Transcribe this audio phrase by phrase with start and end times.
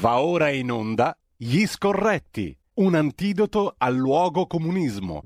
[0.00, 5.24] Va ora in onda Gli Scorretti, un antidoto al luogo comunismo.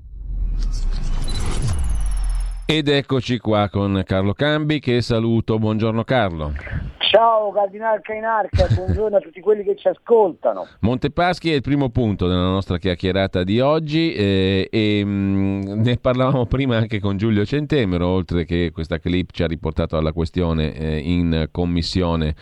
[2.65, 5.59] Ed eccoci qua con Carlo Cambi che saluto.
[5.59, 6.51] Buongiorno Carlo.
[7.09, 10.67] Ciao Cardinal Cainarca, buongiorno a tutti quelli che ci ascoltano.
[10.81, 15.95] Montepaschi è il primo punto della nostra chiacchierata di oggi eh, e mh, mm, ne
[15.95, 20.73] parlavamo prima anche con Giulio Centemero, oltre che questa clip ci ha riportato alla questione
[20.73, 22.35] eh, in commissione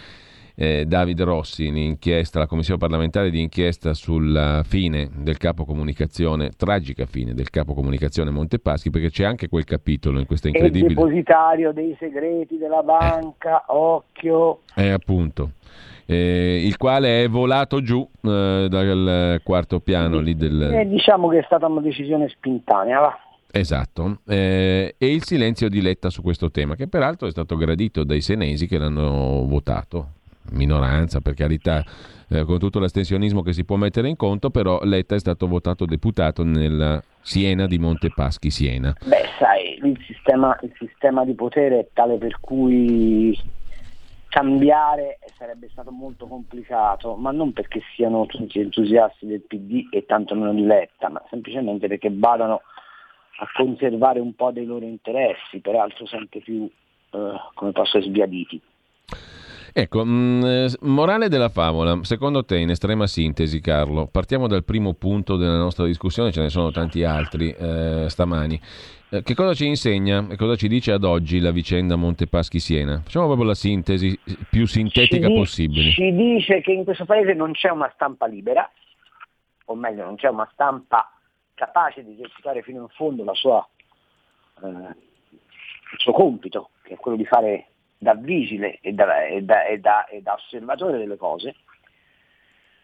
[0.56, 7.06] eh, David Rossi, l'inchiesta, la commissione parlamentare di inchiesta sulla fine del capo comunicazione, tragica
[7.06, 10.92] fine del capo comunicazione Montepaschi, perché c'è anche quel capitolo in questa incredibile...
[10.92, 13.66] Il depositario dei segreti della banca, eh.
[13.68, 14.60] occhio...
[14.76, 15.52] Eh, appunto.
[16.06, 20.62] Eh, il quale è volato giù eh, dal quarto piano lì del...
[20.62, 23.18] Eh, diciamo che è stata una decisione spintanea, va.
[23.56, 28.04] Esatto, eh, e il silenzio di Letta su questo tema, che peraltro è stato gradito
[28.04, 30.08] dai senesi che l'hanno votato
[30.52, 31.84] minoranza per carità,
[32.30, 35.86] eh, con tutto l'astensionismo che si può mettere in conto, però Letta è stato votato
[35.86, 38.94] deputato nella Siena di Montepaschi, Siena.
[39.06, 43.38] Beh, sai, il sistema, il sistema di potere è tale per cui
[44.34, 50.34] cambiare sarebbe stato molto complicato, ma non perché siano tutti entusiasti del PD e tanto
[50.34, 52.62] meno di Letta, ma semplicemente perché vadano
[53.38, 58.60] a conservare un po' dei loro interessi, peraltro sempre più, eh, come posso, sbiaditi.
[59.76, 60.10] Ecco, mh,
[60.46, 65.58] mm, morale della favola, secondo te in estrema sintesi Carlo, partiamo dal primo punto della
[65.58, 68.62] nostra discussione, ce ne sono tanti altri eh, stamani.
[69.10, 73.02] Eh, che cosa ci insegna e cosa ci dice ad oggi la vicenda Montepaschi-Siena?
[73.04, 74.16] Facciamo proprio la sintesi
[74.48, 75.90] più sintetica ci possibile.
[75.90, 78.70] Ci dice che in questo paese non c'è una stampa libera,
[79.66, 81.12] o meglio non c'è una stampa
[81.56, 83.68] capace di esercitare fino in fondo sua,
[84.62, 87.70] eh, il suo compito, che è quello di fare
[88.04, 91.56] da vigile e da, e da, e da, e da osservatore delle cose,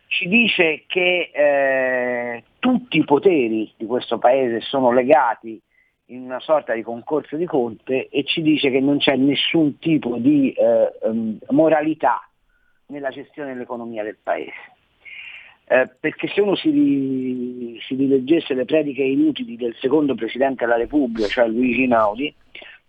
[0.07, 5.61] ci dice che eh, tutti i poteri di questo paese sono legati
[6.05, 10.17] in una sorta di concorso di colpe e ci dice che non c'è nessun tipo
[10.17, 12.27] di eh, um, moralità
[12.87, 14.77] nella gestione dell'economia del paese.
[15.65, 21.27] Eh, perché se uno si, si rileggesse le prediche inutili del secondo Presidente della Repubblica,
[21.27, 22.33] cioè Luigi Naudi,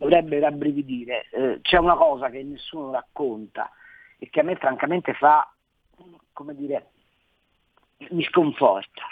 [0.00, 1.26] dovrebbe rabbrividire.
[1.30, 3.70] Eh, c'è una cosa che nessuno racconta
[4.18, 5.52] e che a me francamente fa,
[6.32, 6.90] come dire,
[8.10, 9.02] mi sconforta.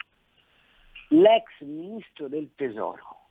[1.09, 3.29] L'ex ministro del tesoro,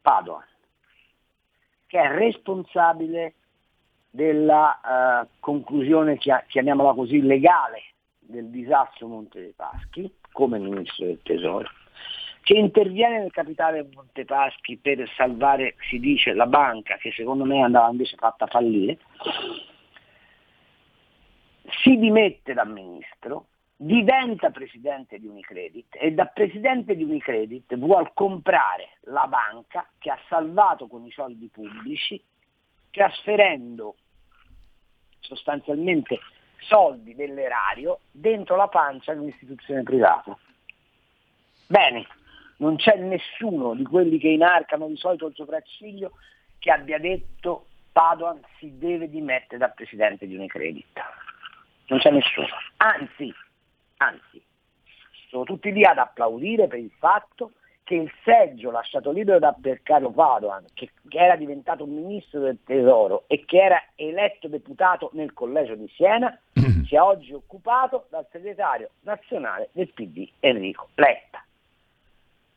[0.00, 0.44] Padoan,
[1.86, 3.34] che è responsabile
[4.10, 7.82] della uh, conclusione, chiamiamola così, legale
[8.18, 11.68] del disastro Monte dei Paschi, come ministro del tesoro,
[12.42, 17.88] che interviene nel capitale Montepaschi per salvare, si dice, la banca, che secondo me andava
[17.88, 18.98] invece fatta fallire,
[21.82, 28.98] si dimette da ministro, diventa presidente di Unicredit e da presidente di Unicredit vuole comprare
[29.02, 32.22] la banca che ha salvato con i soldi pubblici,
[32.90, 33.94] trasferendo
[35.20, 36.18] sostanzialmente
[36.58, 40.36] soldi dell'erario dentro la pancia di un'istituzione privata.
[41.66, 42.06] Bene,
[42.62, 46.12] non c'è nessuno di quelli che inarcano di solito il sopracciglio
[46.60, 51.00] che abbia detto Padoan si deve dimettere da presidente di Unicredit.
[51.88, 52.46] Non c'è nessuno.
[52.76, 53.34] Anzi,
[53.96, 54.40] anzi,
[55.28, 57.52] sono tutti lì ad applaudire per il fatto
[57.82, 63.24] che il seggio lasciato libero da Percaro Padoan, che, che, era diventato ministro del tesoro
[63.26, 66.38] e che era eletto deputato nel collegio di Siena,
[66.86, 71.41] sia oggi occupato dal segretario nazionale del PD Enrico Letta.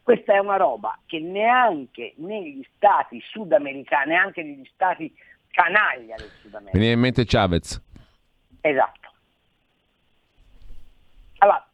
[0.06, 5.12] Questa è una roba che neanche negli stati sudamericani, neanche negli stati
[5.50, 6.78] canaglia del Sud America.
[6.78, 7.82] Viene in mente Chavez.
[8.62, 9.10] Esatto.
[11.40, 11.68] Allora,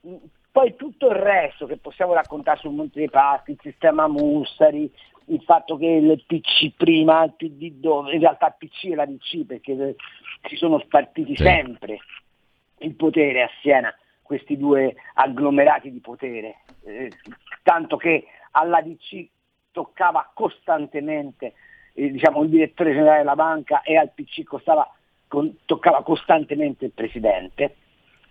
[0.49, 4.89] poi tutto il resto che possiamo raccontare sul Monte dei Paschi, il sistema Mussari,
[5.25, 9.05] il fatto che il PC prima, il PD dove, in realtà il PC e la
[9.05, 9.97] DC perché
[10.47, 11.43] si sono spartiti sì.
[11.43, 11.99] sempre
[12.77, 13.93] il potere a Siena,
[14.31, 17.11] questi due agglomerati di potere eh,
[17.63, 19.27] tanto che alla DC
[19.71, 21.53] toccava costantemente
[21.93, 24.89] eh, diciamo, il direttore generale della banca e al PC costava,
[25.27, 27.75] con, toccava costantemente il presidente.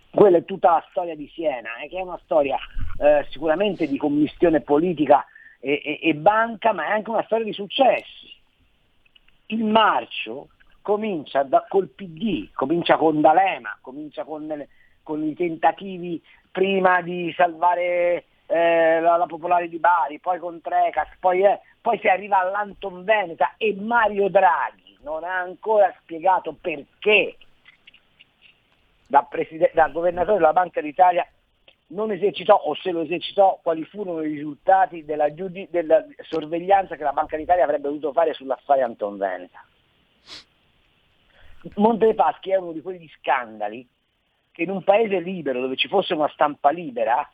[0.09, 2.57] Quella è tutta la storia di Siena, eh, che è una storia
[2.99, 5.23] eh, sicuramente di commistione politica
[5.59, 8.33] e, e, e banca, ma è anche una storia di successi.
[9.47, 10.47] Il marcio
[10.81, 14.47] comincia da, col PD, comincia con D'Alema, comincia con,
[15.03, 16.21] con i tentativi
[16.51, 21.97] prima di salvare eh, la, la, Popolare di Bari, poi con Trecas, poi, eh, poi
[21.99, 27.37] si arriva all'Anton Veneta e Mario Draghi non ha ancora spiegato perché
[29.07, 31.27] da, preside- da governatore della Banca d'Italia
[31.87, 37.03] non esercitò o se lo esercitò quali furono i risultati della, giudi- della sorveglianza che
[37.03, 39.63] la Banca d'Italia avrebbe dovuto fare sull'affare Anton Veneta.
[41.75, 43.87] Monte dei Paschi è uno di quegli scandali
[44.51, 47.29] che in un paese libero dove ci fosse una stampa libera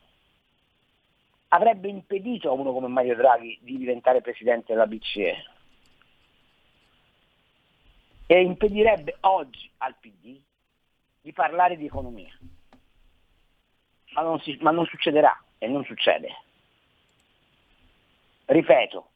[1.50, 5.46] avrebbe impedito a uno come Mario Draghi di diventare presidente della BCE
[8.28, 10.40] e impedirebbe oggi al PD
[11.22, 12.38] di parlare di economia.
[14.14, 16.30] Ma non, si, ma non succederà e non succede.
[18.46, 19.10] Ripeto,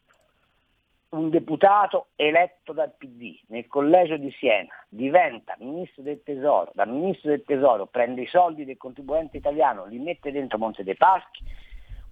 [1.11, 7.31] un deputato eletto dal PD nel collegio di Siena diventa ministro del tesoro, da ministro
[7.31, 11.43] del tesoro prende i soldi del contribuente italiano, li mette dentro Monte dei Paschi,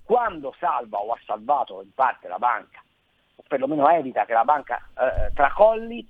[0.03, 2.81] quando salva o ha salvato in parte la banca,
[3.35, 6.05] o perlomeno evita che la banca eh, tracolli,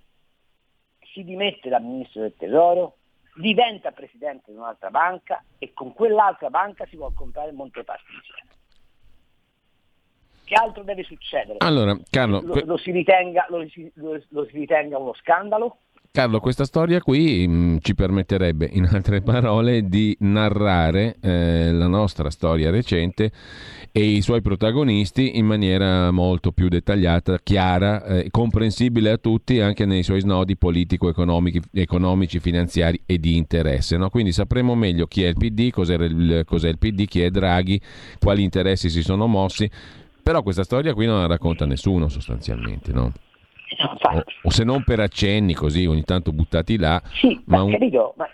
[1.13, 2.95] si dimette da ministro del tesoro,
[3.35, 8.21] diventa presidente di un'altra banca e con quell'altra banca si vuole comprare Monte Paschi di
[8.23, 8.58] Siena.
[10.49, 11.57] Che altro deve succedere?
[11.59, 13.63] Allora, Carlo, lo, lo, si ritenga, lo,
[13.93, 15.77] lo, lo si ritenga uno scandalo?
[16.11, 21.85] Carlo, questa storia qui mh, mm, ci permetterebbe, in altre parole, di narrare eh, la
[21.85, 23.31] nostra storia recente
[23.91, 29.85] e i suoi protagonisti in maniera molto più dettagliata, chiara, eh, comprensibile a tutti anche
[29.85, 33.97] nei suoi snodi politico-economici, finanziari e di interesse.
[33.97, 34.09] No?
[34.09, 37.79] Quindi sapremo meglio chi è il PD, cos'è il, cos'è il PD, chi è Draghi,
[38.19, 39.69] quali interessi si sono mossi,
[40.29, 43.11] però questa storia qui non la racconta nessuno sostanzialmente, no?
[44.13, 47.01] o, o, se non per accenni così ogni tanto buttati là.
[47.13, 47.71] Sì, ma, ma un...
[47.71, 48.29] capito, ma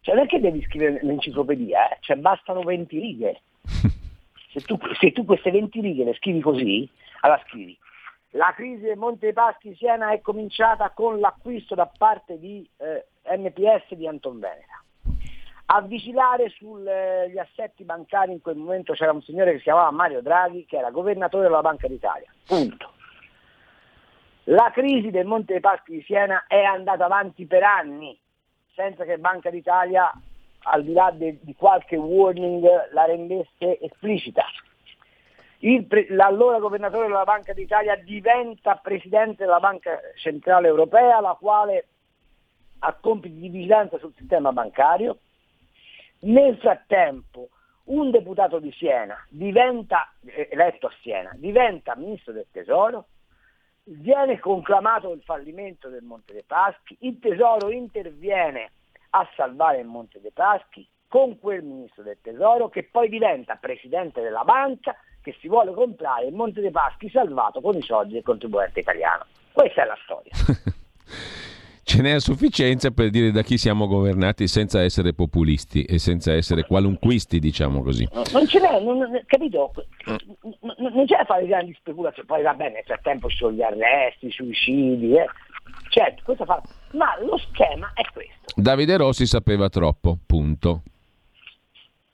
[0.00, 1.98] cioè, che devi scrivere l'enciclopedia, eh?
[2.00, 3.40] cioè bastano 20 righe.
[4.50, 6.88] se, tu, se tu queste 20 righe le scrivi così,
[7.20, 7.78] allora scrivi.
[8.30, 13.06] La crisi del Monte dei Paschi Siena è cominciata con l'acquisto da parte di eh,
[13.38, 14.83] MPS di Anton Veneta.
[15.66, 20.20] A vigilare sugli assetti bancari in quel momento c'era un signore che si chiamava Mario
[20.20, 22.30] Draghi, che era governatore della Banca d'Italia.
[22.46, 22.92] Punto.
[24.44, 28.18] La crisi del Monte dei Paschi di Siena è andata avanti per anni,
[28.74, 30.12] senza che Banca d'Italia,
[30.64, 34.44] al di là de, di qualche warning, la rendesse esplicita.
[35.60, 41.86] Il, l'allora governatore della Banca d'Italia diventa presidente della Banca Centrale Europea, la quale
[42.80, 45.20] ha compiti di vigilanza sul sistema bancario.
[46.24, 47.50] Nel frattempo
[47.84, 53.08] un deputato di Siena diventa, eh, eletto a Siena, diventa ministro del Tesoro,
[53.84, 58.70] viene conclamato il fallimento del Monte dei Paschi, il Tesoro interviene
[59.10, 64.22] a salvare il Monte dei Paschi con quel ministro del Tesoro che poi diventa presidente
[64.22, 68.22] della banca che si vuole comprare il Monte dei Paschi salvato con i soldi del
[68.22, 69.26] contribuente italiano.
[69.52, 70.32] Questa è la storia.
[71.94, 76.32] ce n'è a sufficienza per dire da chi siamo governati senza essere populisti e senza
[76.32, 78.08] essere qualunquisti, diciamo così.
[78.32, 79.72] Non ce n'è, non, capito?
[80.02, 84.26] Non c'è da fare grandi speculazioni, poi va bene, nel frattempo ci sono gli arresti,
[84.26, 85.26] i suicidi, eh.
[85.90, 86.60] certo, questo fa...
[86.94, 88.60] ma lo schema è questo.
[88.60, 90.82] Davide Rossi sapeva troppo, punto.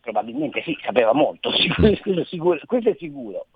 [0.02, 3.46] Probabilmente sì, sapeva molto, questo, sicuro, questo è sicuro.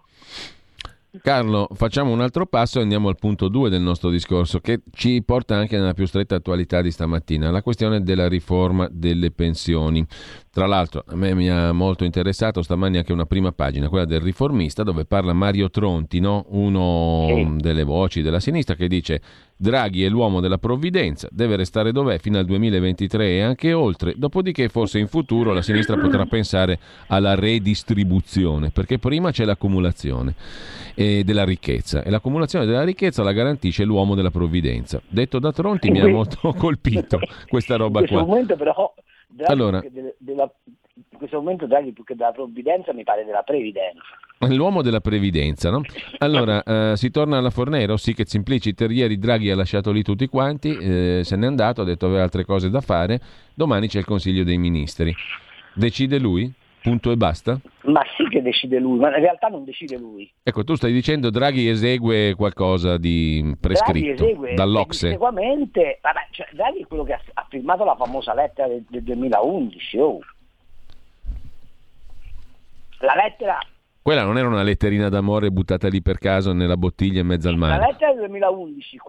[1.23, 5.23] Carlo, facciamo un altro passo e andiamo al punto 2 del nostro discorso che ci
[5.25, 10.05] porta anche nella più stretta attualità di stamattina, la questione della riforma delle pensioni.
[10.55, 14.21] Tra l'altro a me mi ha molto interessato stamani anche una prima pagina, quella del
[14.21, 16.45] riformista, dove parla Mario Tronti, no?
[16.51, 17.57] uno sì.
[17.57, 19.21] delle voci della sinistra, che dice
[19.57, 24.69] Draghi è l'uomo della provvidenza, deve restare dov'è fino al 2023 e anche oltre, dopodiché
[24.69, 30.37] forse in futuro la sinistra potrà pensare alla redistribuzione, perché prima c'è l'accumulazione
[30.95, 35.03] eh, della ricchezza e l'accumulazione della ricchezza la garantisce l'uomo della provvidenza.
[35.09, 38.03] Detto da Tronti mi ha molto colpito questa roba qua.
[38.03, 38.95] In questo momento però
[39.35, 40.49] Draghi allora, de, della,
[40.95, 44.03] in questo momento Draghi più che della provvidenza mi pare della previdenza.
[44.49, 45.83] L'uomo della previdenza, no?
[46.19, 46.63] Allora,
[46.93, 50.77] eh, si torna alla Fornero, sì che simpliciter, ieri Draghi ha lasciato lì tutti quanti,
[50.77, 53.21] eh, se n'è andato, ha detto aveva altre cose da fare,
[53.55, 55.13] domani c'è il Consiglio dei Ministri.
[55.75, 56.53] Decide lui?
[56.85, 57.59] Punto e basta?
[57.85, 60.31] Ma sì che decide lui, ma in realtà non decide lui.
[60.43, 65.07] Ecco, tu stai dicendo Draghi esegue qualcosa di prescritto Draghi esegue dall'Ocse.
[65.07, 69.03] Eseguamente, vabbè, cioè, Draghi è quello che ha, ha firmato la famosa lettera del, del
[69.03, 69.99] 2011.
[69.99, 70.19] Oh.
[72.99, 73.59] La lettera
[74.03, 77.57] quella non era una letterina d'amore buttata lì per caso nella bottiglia in mezzo al
[77.57, 77.81] mare.
[77.81, 79.01] La lettera del 2011,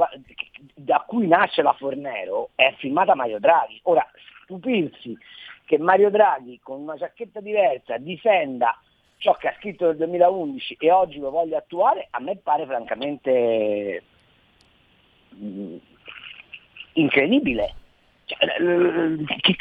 [0.75, 3.81] da cui nasce la Fornero, è firmata Mario Draghi.
[3.83, 4.07] Ora,
[4.45, 5.17] stupirsi
[5.65, 8.79] che Mario Draghi con una giacchetta diversa difenda
[9.17, 14.03] ciò che ha scritto nel 2011 e oggi lo voglia attuare, a me pare francamente
[15.35, 15.75] mm,
[16.93, 17.73] incredibile.
[18.25, 18.39] Cioè,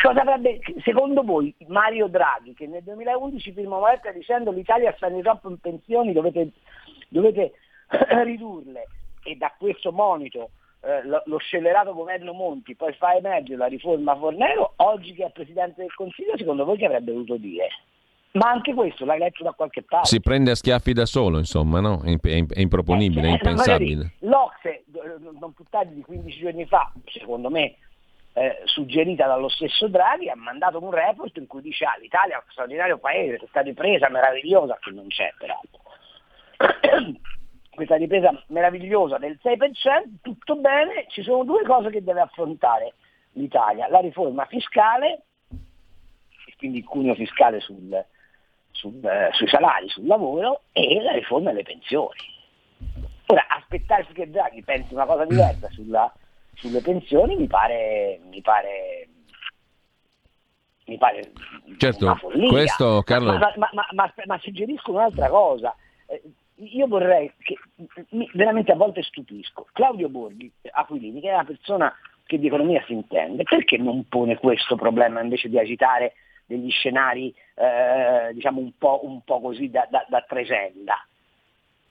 [0.00, 5.10] cosa avrebbe, secondo voi Mario Draghi, che nel 2011 firmò una lettera dicendo l'Italia sta
[5.10, 6.50] troppo in pensioni, dovete,
[7.08, 7.52] dovete
[8.24, 8.86] ridurle,
[9.22, 10.50] e da questo monito
[10.84, 15.80] eh, lo, scellerato governo Monti poi fa emergere la riforma Fornero, oggi che è Presidente
[15.80, 17.68] del Consiglio, secondo voi che avrebbe dovuto dire?
[18.32, 20.08] Ma anche questo l'hai letto da qualche parte.
[20.08, 22.02] Si prende a schiaffi da solo, insomma, no?
[22.02, 24.14] È, è improponibile, eh, è impensabile.
[24.20, 24.84] L'Ocse,
[25.38, 27.76] non più tardi di 15 giorni fa, secondo me,
[28.32, 32.38] eh, suggerita dallo stesso Draghi, ha mandato un report in cui dice ah, l'Italia è
[32.38, 35.80] un straordinario paese, questa ripresa meravigliosa, che non c'è peraltro.
[37.74, 42.94] Questa ripresa meravigliosa del 6%, tutto bene, ci sono due cose che deve affrontare
[43.32, 45.22] l'Italia, la riforma fiscale,
[46.56, 48.04] quindi il cuneo fiscale sul,
[48.70, 52.32] sul, eh, sui salari, sul lavoro e la riforma delle pensioni.
[53.26, 56.12] Ora, aspettarsi che Draghi pensi una cosa diversa sulla,
[56.54, 59.08] sulle pensioni mi pare, mi pare,
[60.86, 61.32] mi pare
[61.78, 62.48] certo, una follia.
[62.48, 63.36] Questo, Carlo...
[63.38, 65.74] ma, ma, ma, ma, suggerisco un'altra cosa.
[66.06, 66.22] Eh,
[66.56, 67.56] io vorrei che
[68.14, 69.66] mi, veramente a volte stupisco.
[69.72, 71.94] Claudio Borghi, Aquilini, che è una persona
[72.24, 76.14] che di economia si intende, perché non pone questo problema invece di agitare
[76.46, 81.06] degli scenari eh, diciamo un po', un po', così da, da, da tresenda.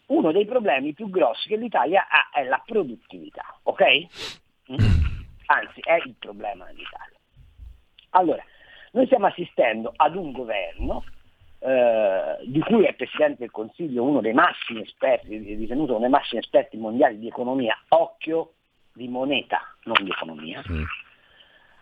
[0.07, 3.83] Uno dei problemi più grossi che l'Italia ha è la produttività, ok?
[4.71, 4.77] Mm?
[5.45, 7.17] Anzi, è il problema dell'Italia.
[8.11, 8.43] Allora,
[8.91, 11.03] noi stiamo assistendo ad un governo
[11.65, 16.41] eh, di cui è Presidente del Consiglio uno dei massimi esperti, ritenuto uno dei massimi
[16.41, 18.55] esperti mondiali di economia, occhio
[18.91, 20.83] di moneta, non di economia, mm.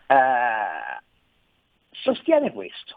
[0.05, 1.01] eh,
[1.89, 2.95] sostiene questo,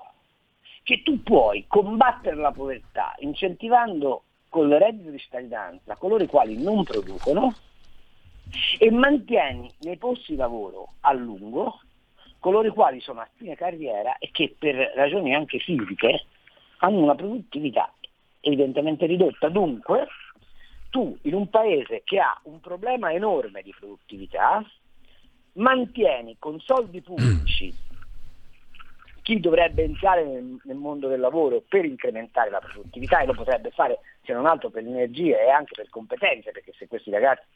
[0.82, 6.62] che tu puoi combattere la povertà incentivando con il reddito di cittadinanza coloro i quali
[6.62, 7.54] non producono
[8.78, 11.80] e mantieni nei posti di lavoro a lungo
[12.38, 16.26] coloro i quali sono a fine carriera e che per ragioni anche fisiche
[16.78, 17.92] hanno una produttività
[18.40, 19.48] evidentemente ridotta.
[19.48, 20.06] Dunque,
[20.90, 24.64] tu in un paese che ha un problema enorme di produttività,
[25.54, 27.72] mantieni con soldi pubblici
[29.22, 33.70] chi dovrebbe entrare nel, nel, mondo del lavoro per incrementare la produttività e lo potrebbe
[33.70, 37.46] fare se non altro per l'energia e anche per competenze, perché se questi ragazzi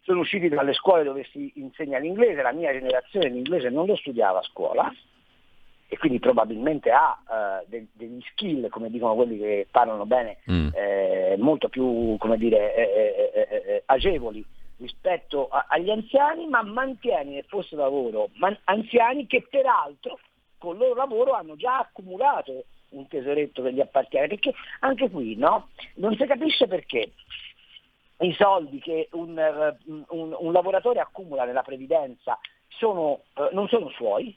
[0.00, 4.40] sono usciti dalle scuole dove si insegna l'inglese, la mia generazione l'inglese non lo studiava
[4.40, 4.92] a scuola
[5.92, 10.68] e quindi probabilmente ha uh, de- degli skill, come dicono quelli che parlano bene, mm.
[10.72, 14.44] eh, molto più dire, eh, eh, eh, eh, agevoli
[14.76, 20.20] rispetto a- agli anziani, ma mantiene nel posto di lavoro man- anziani che peraltro
[20.58, 25.34] con il loro lavoro hanno già accumulato un tesoretto che gli appartiene, perché anche qui
[25.34, 25.70] no?
[25.94, 27.10] non si capisce perché
[28.20, 34.36] i soldi che un, un, un lavoratore accumula nella previdenza sono, eh, non sono suoi,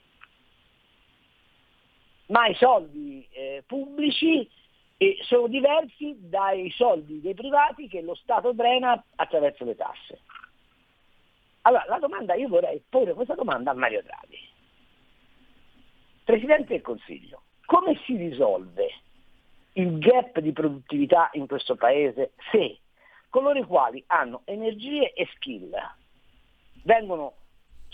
[2.26, 4.48] ma i soldi eh, pubblici
[4.96, 10.20] eh, sono diversi dai soldi dei privati che lo Stato drena attraverso le tasse.
[11.62, 14.38] Allora, la domanda, io vorrei porre questa domanda a Mario Draghi.
[16.24, 18.88] Presidente del Consiglio, come si risolve
[19.72, 22.78] il gap di produttività in questo Paese se
[23.28, 25.74] coloro i quali hanno energie e skill
[26.84, 27.34] vengono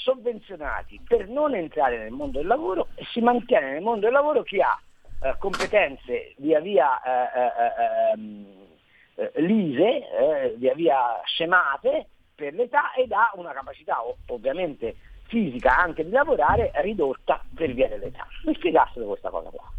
[0.02, 4.42] sovvenzionati per non entrare nel mondo del lavoro e si mantiene nel mondo del lavoro
[4.42, 4.78] chi ha
[5.22, 8.46] eh, competenze via via eh, eh, eh ehm,
[9.16, 16.04] eh lise, eh, via via scemate per l'età ed ha una capacità ovviamente fisica anche
[16.04, 18.26] di lavorare ridotta per via dell'età.
[18.44, 19.70] Mi spiegassero questa cosa qua.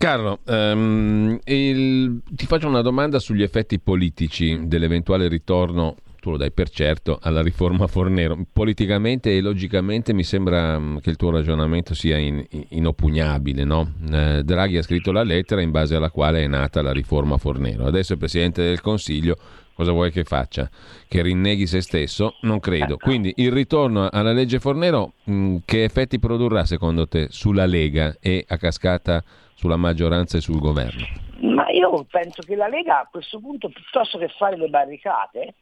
[0.00, 2.22] Carlo, um, il...
[2.30, 7.42] ti faccio una domanda sugli effetti politici dell'eventuale ritorno, tu lo dai per certo, alla
[7.42, 8.46] riforma Fornero.
[8.50, 13.64] Politicamente e logicamente mi sembra mm, che il tuo ragionamento sia in, inoppugnabile.
[13.64, 13.92] No?
[14.10, 17.84] Eh, Draghi ha scritto la lettera in base alla quale è nata la riforma Fornero.
[17.84, 19.36] Adesso il Presidente del Consiglio
[19.74, 20.70] cosa vuoi che faccia?
[21.08, 22.36] Che rinneghi se stesso?
[22.40, 22.96] Non credo.
[22.96, 28.16] Quindi il ritorno alla legge Fornero mh, mm, che effetti produrrà secondo te sulla Lega
[28.18, 29.22] e a cascata
[29.60, 31.06] sulla maggioranza e sul governo?
[31.40, 35.54] Ma io penso che la Lega a questo punto piuttosto che fare le barricate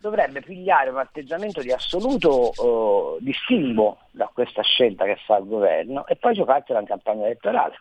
[0.00, 6.04] dovrebbe pigliare un atteggiamento di assoluto uh, distinguo da questa scelta che fa il governo
[6.06, 7.76] e poi giocarsela in campagna elettorale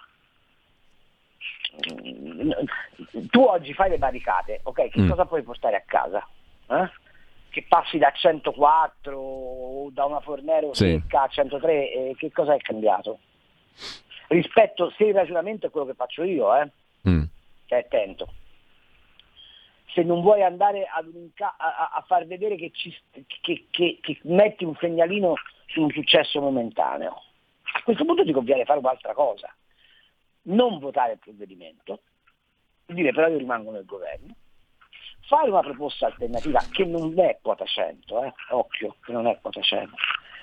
[3.30, 4.90] tu oggi fai le barricate, ok?
[4.90, 5.10] Che mm.
[5.10, 6.28] cosa puoi portare a casa?
[6.68, 6.90] Eh?
[7.50, 11.02] Che passi da 104 o da una Fornero sì.
[11.10, 13.20] a 103, eh, che cosa è cambiato?
[14.30, 16.70] Rispetto, se il ragionamento è quello che faccio io, eh?
[17.10, 17.24] Mm.
[17.66, 18.32] Stai attento.
[19.94, 21.04] se non vuoi andare a,
[21.58, 22.96] a, a far vedere che, ci,
[23.42, 25.34] che, che, che metti un segnalino
[25.66, 27.24] su un successo momentaneo.
[27.74, 29.52] A questo punto ti conviene fare un'altra cosa,
[30.44, 32.02] non votare il provvedimento,
[32.86, 34.36] dire però io rimango nel governo,
[35.28, 38.34] fare una proposta alternativa che non è quota 100, eh?
[38.50, 39.96] occhio, che non è quota 100,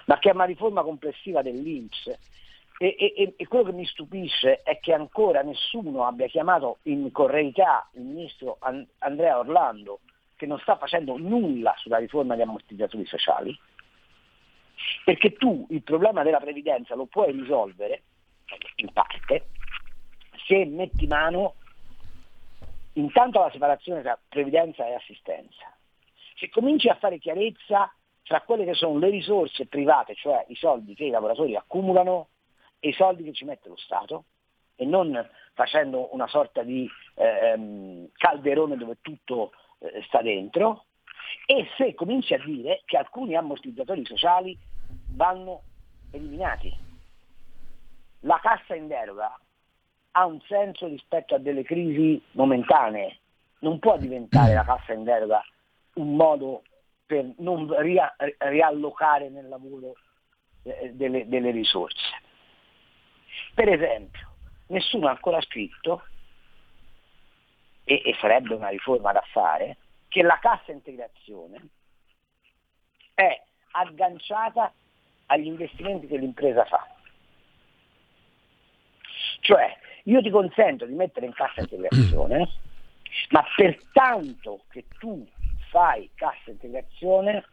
[0.07, 2.35] ma che è una riforma complessiva dell'Inps.
[2.79, 7.89] E, e, e, quello che mi stupisce è che ancora nessuno abbia chiamato in correità
[7.95, 8.59] il ministro
[8.99, 10.01] Andrea Orlando,
[10.37, 13.59] che non sta facendo nulla sulla riforma degli ammortizzatori sociali,
[15.05, 18.03] perché tu il problema della previdenza lo puoi risolvere,
[18.77, 19.47] in parte,
[20.47, 21.55] se metti mano
[22.93, 25.75] intanto alla separazione tra previdenza e assistenza.
[26.37, 27.91] Se cominci a fare chiarezza
[28.23, 32.29] tra quelle che sono le risorse private, cioè i soldi che i lavoratori accumulano,
[32.89, 34.25] i soldi che ci mette lo Stato,
[34.77, 40.85] e non facendo una sorta di ehm, calderone dove tutto eh, sta dentro,
[41.47, 44.57] e se cominci a dire che alcuni ammortizzatori sociali
[45.15, 45.63] vanno
[46.13, 46.75] eliminati.
[48.21, 49.39] La cassa in deroga
[50.13, 53.19] ha un senso rispetto a delle crisi momentanee,
[53.61, 55.43] non può diventare la cassa in deroga
[55.95, 56.63] un modo
[57.07, 59.95] per non ria- riallocare nel lavoro
[60.63, 62.25] eh, delle, delle risorse.
[63.55, 64.35] Per esempio,
[64.69, 66.03] nessuno ha ancora scritto,
[67.85, 69.79] e, e sarebbe una riforma da fare,
[70.09, 71.69] che la cassa integrazione
[73.15, 74.73] è agganciata
[75.27, 76.87] agli investimenti che l'impresa fa.
[79.41, 82.49] Cioè, io ti consento di mettere in cassa integrazione,
[83.31, 85.27] ma pertanto che tu
[85.71, 87.45] fai cassa integrazione,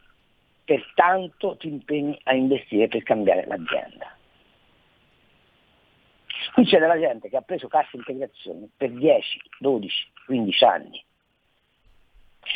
[0.64, 4.16] pertanto ti impegni a investire per cambiare l'azienda.
[6.52, 11.04] Qui c'è della gente che ha preso cassa integrazione per 10, 12, 15 anni.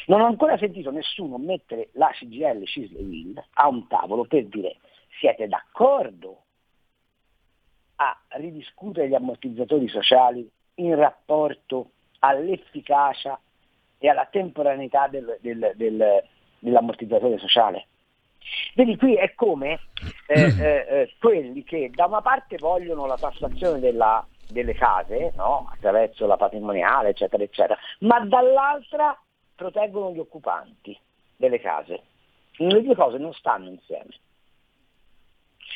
[0.06, 4.76] Non ho ancora sentito nessuno mettere la CGL Cisle Will a un tavolo per dire
[5.18, 6.42] siete d'accordo
[7.96, 13.40] a ridiscutere gli ammortizzatori sociali in rapporto all'efficacia
[13.98, 16.22] e alla temporaneità del, del, del,
[16.60, 17.86] dell'ammortizzatore sociale.
[18.74, 19.80] Vedi, qui è come
[20.26, 25.68] eh, eh, eh, quelli che da una parte vogliono la tassazione della, delle case, no?
[25.72, 29.20] attraverso la patrimoniale, eccetera, eccetera, ma dall'altra
[29.54, 30.98] proteggono gli occupanti
[31.36, 32.02] delle case.
[32.56, 34.10] Le due cose non stanno insieme.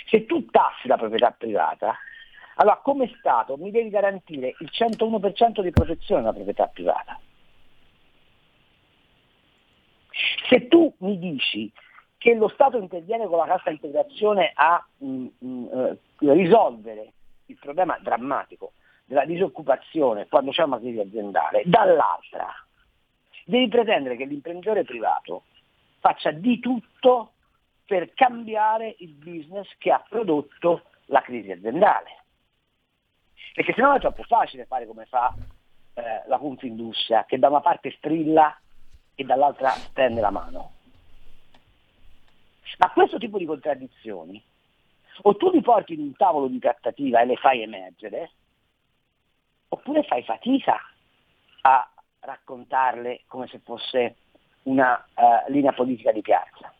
[0.09, 1.97] Se tu tassi la proprietà privata,
[2.57, 7.19] allora come Stato mi devi garantire il 101% di protezione della proprietà privata.
[10.49, 11.73] Se tu mi dici
[12.23, 15.99] che lo Stato interviene con la cassa integrazione a mh, mm, mh, mm, eh,
[16.33, 17.13] risolvere
[17.47, 22.47] il problema drammatico della disoccupazione quando c'è una crisi aziendale, dall'altra
[23.45, 25.43] devi pretendere che l'imprenditore privato
[25.99, 27.33] faccia di tutto
[27.85, 32.23] per cambiare il business che ha prodotto la crisi aziendale.
[33.53, 35.35] Perché sennò è troppo facile fare come fa
[35.95, 38.57] eh, la Confindustria, che da una parte strilla
[39.17, 40.82] e dall'altra stende la mano.
[42.79, 44.43] Ma questo tipo di contraddizioni
[45.23, 48.31] o tu li porti in un tavolo di trattativa e le fai emergere,
[49.69, 50.79] oppure fai fatica
[51.63, 54.17] a raccontarle come se fosse
[54.65, 56.73] una uh, linea politica di piazza.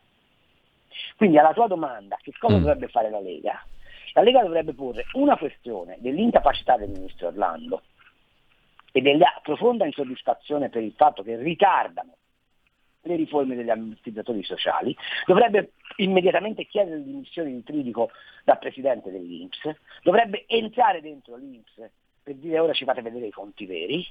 [1.17, 2.61] Quindi alla tua domanda, che cosa mm.
[2.61, 3.65] dovrebbe fare la Lega?
[4.15, 7.83] La Lega dovrebbe porre una questione dell'incapacità del ministro Orlando
[8.93, 12.17] e della profonda insoddisfazione per il fatto che ritardano
[13.03, 18.11] le riforme degli ammortizzatori sociali, dovrebbe immediatamente chiedere le dimissioni di Tridico
[18.45, 19.71] da presidente dell'Inps,
[20.03, 21.91] dovrebbe entrare dentro l'Inps
[22.23, 24.07] per dire ora ci fate vedere i conti veri,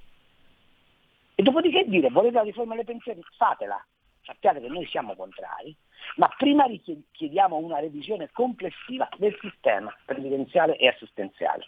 [1.36, 3.22] e dopodiché dire volete la riforma delle pensioni?
[3.38, 3.84] Fatela,
[4.24, 5.76] sappiate che noi siamo contrari,
[6.18, 6.66] ma prima
[7.12, 11.66] chiediamo una revisione complessiva del sistema previdenziale e assistenziale.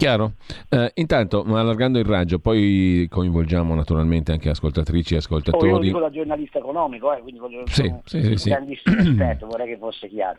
[0.00, 0.32] Chiaro.
[0.70, 5.68] Eh, intanto, allargando il raggio, poi coinvolgiamo naturalmente anche ascoltatrici e ascoltatori.
[5.68, 8.48] Poi io dico da giornalista economico, eh, quindi voglio sì, sì, sì, sì.
[8.48, 10.38] grandissimo rispetto, vorrei che fosse chiaro.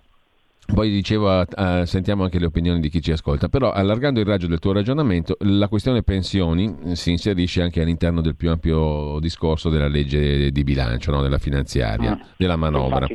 [0.74, 4.48] Poi dicevo, uh, sentiamo anche le opinioni di chi ci ascolta, però allargando il raggio
[4.48, 9.70] del tuo ragionamento, la questione pensioni eh, si inserisce anche all'interno del più ampio discorso
[9.70, 11.22] della legge di bilancio, no?
[11.22, 13.08] della finanziaria, ah, della manovra.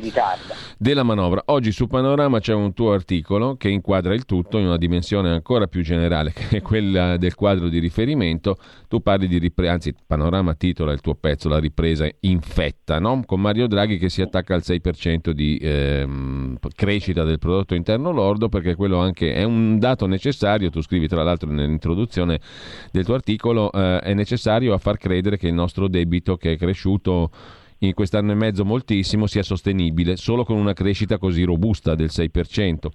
[0.77, 1.43] Della manovra.
[1.45, 5.67] Oggi su Panorama c'è un tuo articolo che inquadra il tutto in una dimensione ancora
[5.67, 8.57] più generale, che è quella del quadro di riferimento.
[8.87, 13.23] Tu parli di ripresa, anzi Panorama titola il tuo pezzo La ripresa infetta, no?
[13.25, 18.11] con Mario Draghi che si attacca al 6% di ehm, crescita del del prodotto interno
[18.11, 22.41] lordo perché quello anche è un dato necessario, tu scrivi tra l'altro nell'introduzione
[22.91, 26.57] del tuo articolo, eh, è necessario a far credere che il nostro debito che è
[26.57, 27.31] cresciuto
[27.79, 32.87] in quest'anno e mezzo moltissimo sia sostenibile solo con una crescita così robusta del 6%.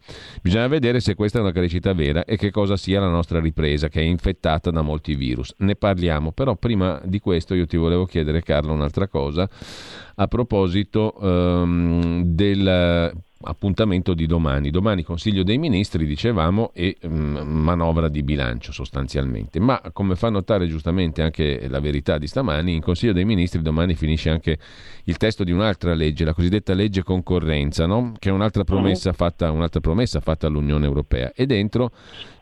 [0.42, 3.88] Bisogna vedere se questa è una crescita vera e che cosa sia la nostra ripresa
[3.88, 5.54] che è infettata da molti virus.
[5.58, 9.48] Ne parliamo, però prima di questo io ti volevo chiedere Carlo un'altra cosa
[10.14, 13.12] a proposito um, del
[13.44, 14.70] appuntamento di domani.
[14.70, 19.60] Domani Consiglio dei Ministri, dicevamo, e mm, manovra di bilancio sostanzialmente.
[19.60, 23.94] Ma come fa notare giustamente anche la verità di stamani, in Consiglio dei Ministri domani
[23.94, 24.58] finisce anche
[25.04, 28.12] il testo di un'altra legge, la cosiddetta legge concorrenza, no?
[28.18, 31.32] che è un'altra promessa, fatta, un'altra promessa fatta all'Unione Europea.
[31.34, 31.90] E dentro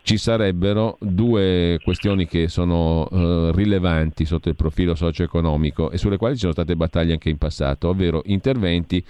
[0.02, 6.34] ci sarebbero due questioni che sono uh, rilevanti sotto il profilo socio-economico e sulle quali
[6.34, 9.04] ci sono state battaglie anche in passato, ovvero interventi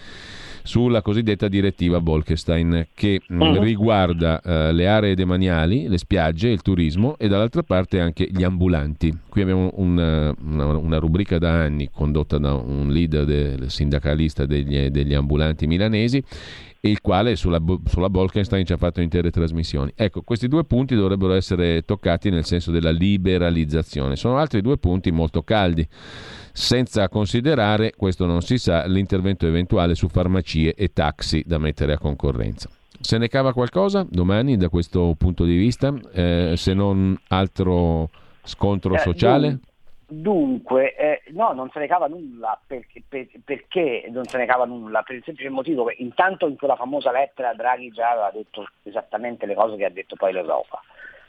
[0.62, 3.62] sulla cosiddetta direttiva Bolkestein che uh-huh.
[3.62, 9.16] riguarda uh, le aree demaniali, le spiagge, il turismo e dall'altra parte anche gli ambulanti.
[9.29, 14.88] Qui abbiamo una, una, una rubrica da anni condotta da un leader del sindacalista degli,
[14.88, 16.23] degli ambulanti milanesi
[16.83, 19.93] il quale sulla, sulla Bolkenstein ci ha fatto intere trasmissioni.
[19.95, 24.16] Ecco, questi due punti dovrebbero essere toccati nel senso della liberalizzazione.
[24.16, 25.87] Sono altri due punti molto caldi
[26.53, 31.99] senza considerare, questo non si sa, l'intervento eventuale su farmacie e taxi da mettere a
[31.99, 32.69] concorrenza.
[33.01, 38.11] Se ne cava qualcosa domani da questo punto di vista, eh, se non altro
[38.43, 39.61] scontro eh, sociale?
[40.12, 44.64] Dunque, eh, no, non se ne cava nulla, perché, per, perché, non se ne cava
[44.64, 45.05] nulla?
[45.05, 49.46] Per il semplice motivo che intanto in quella famosa lettera Draghi già aveva detto esattamente
[49.46, 50.83] le cose che ha detto poi l'Europa.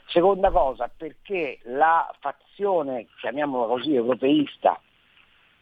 [0.06, 4.80] Seconda cosa, perché la fazione, chiamiamola così, europeista,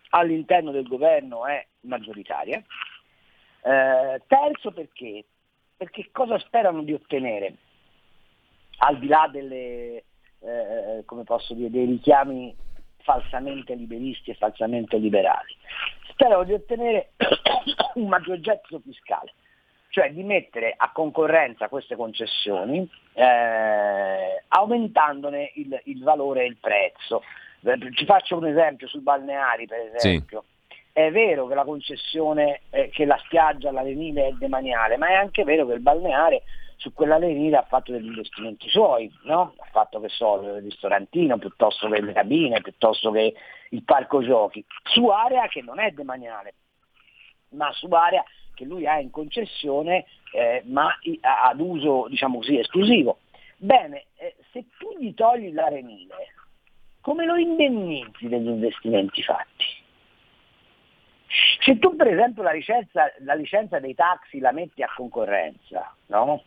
[0.09, 2.57] all'interno del governo è maggioritaria.
[2.57, 5.27] Eh, terzo perché?
[5.77, 7.55] Perché cosa sperano di ottenere?
[8.79, 10.05] Al di là delle,
[10.39, 11.05] eh,
[11.51, 12.57] dire, dei richiami
[13.03, 15.55] falsamente liberisti e falsamente liberali.
[16.09, 17.13] Sperano di ottenere
[17.95, 19.33] un maggior gettito fiscale,
[19.89, 27.23] cioè di mettere a concorrenza queste concessioni eh, aumentandone il, il valore e il prezzo.
[27.93, 30.45] Ci faccio un esempio sul balneari, per esempio.
[30.47, 30.79] Sì.
[30.93, 35.45] È vero che la concessione, eh, che la spiaggia, l'arenile è demaniale, ma è anche
[35.45, 36.43] vero che il balneare
[36.81, 39.53] su quella arenile ha fatto degli investimenti suoi, no?
[39.59, 43.35] ha fatto che so, il ristorantino piuttosto che le cabine, piuttosto che
[43.69, 46.55] il parco giochi, su area che non è demaniale,
[47.51, 53.19] ma su area che lui ha in concessione eh, ma ad uso diciamo così esclusivo.
[53.59, 56.33] Bene, eh, se tu gli togli l'arenile,
[57.03, 59.67] come lo indennizzi degli investimenti fatti?
[61.61, 66.43] Se tu per esempio la licenza, la licenza dei taxi la metti a concorrenza, no?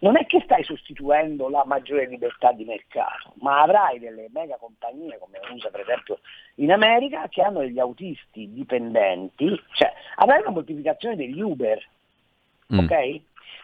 [0.00, 5.18] Non è che stai sostituendo la maggiore libertà di mercato, ma avrai delle mega compagnie
[5.18, 6.20] come usa per esempio
[6.56, 11.84] in America che hanno degli autisti dipendenti, cioè avrai una moltiplicazione degli Uber,
[12.72, 12.78] mm.
[12.78, 13.20] ok?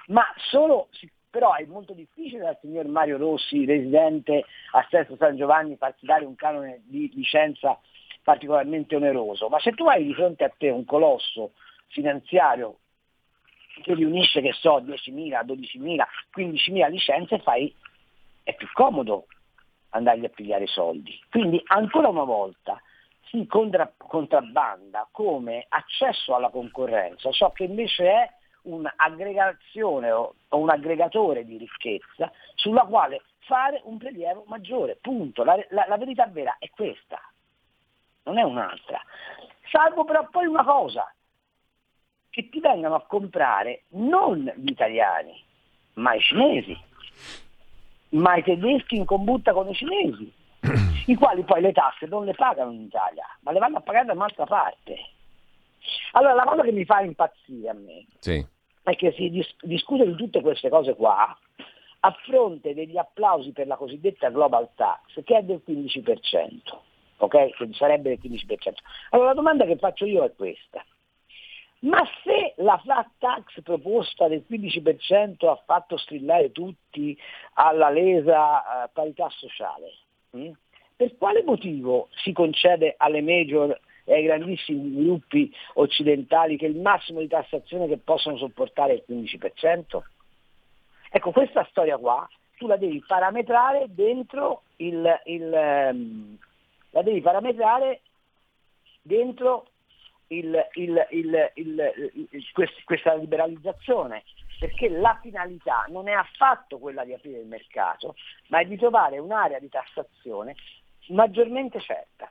[0.07, 0.89] Ma solo,
[1.31, 6.25] però è molto difficile dal signor Mario Rossi, residente a Sesto San Giovanni, farsi dare
[6.25, 7.79] un canone di licenza
[8.23, 11.53] particolarmente oneroso, ma se tu hai di fronte a te un colosso
[11.89, 12.79] finanziario
[13.83, 16.05] che riunisce, che so, 10.000, 12.000,
[16.37, 17.75] 15.000 licenze, fai,
[18.43, 19.27] è più comodo
[19.91, 21.19] andargli a pigliare soldi.
[21.31, 22.81] Quindi ancora una volta
[23.29, 28.31] si contra, contrabbanda come accesso alla concorrenza, ciò che invece è
[28.63, 34.99] un'aggregazione o, o un aggregatore di ricchezza sulla quale fare un prelievo maggiore.
[35.01, 35.45] Punto.
[35.45, 37.21] La, la, la verità vera è questa,
[38.25, 39.01] non è un'altra.
[39.71, 41.13] Salvo però poi una cosa,
[42.35, 45.41] che ti vengano a comprare non gli italiani,
[45.95, 46.77] ma i cinesi,
[48.09, 50.33] ma i tedeschi in combutta con i cinesi,
[51.07, 54.07] i quali poi le tasse non le pagano in Italia, ma le vanno a pagare
[54.07, 54.97] da un'altra parte.
[56.13, 58.45] Allora la cosa che mi fa impazzire a me sì.
[58.83, 61.39] è che si dis- discute di tutte queste cose qua
[62.01, 66.79] a fronte degli applausi per la cosiddetta global tax che è del 15%,
[67.19, 67.57] ok?
[67.57, 68.75] Che sarebbe del 15%.
[69.11, 70.85] Allora la domanda che faccio io è questa.
[71.85, 77.17] Ma se la flat tax proposta del 15% ha fatto strillare tutti
[77.55, 79.93] alla lesa eh, parità sociale,
[80.31, 80.51] hm?
[80.97, 87.21] per quale motivo si concede alle major e ai grandissimi gruppi occidentali che il massimo
[87.21, 90.01] di tassazione che possono sopportare è il 15%?
[91.11, 96.39] Ecco, questa storia qua tu la devi parametrare dentro il, il um,
[96.91, 98.01] la devi parametrare
[99.03, 99.67] dentro
[100.29, 102.53] il, il, il,
[102.85, 104.25] questa liberalizzazione,
[104.59, 108.15] perché la finalità non è affatto quella di aprire il mercato,
[108.49, 110.55] ma è di trovare un'area di tassazione
[111.09, 112.31] maggiormente certa.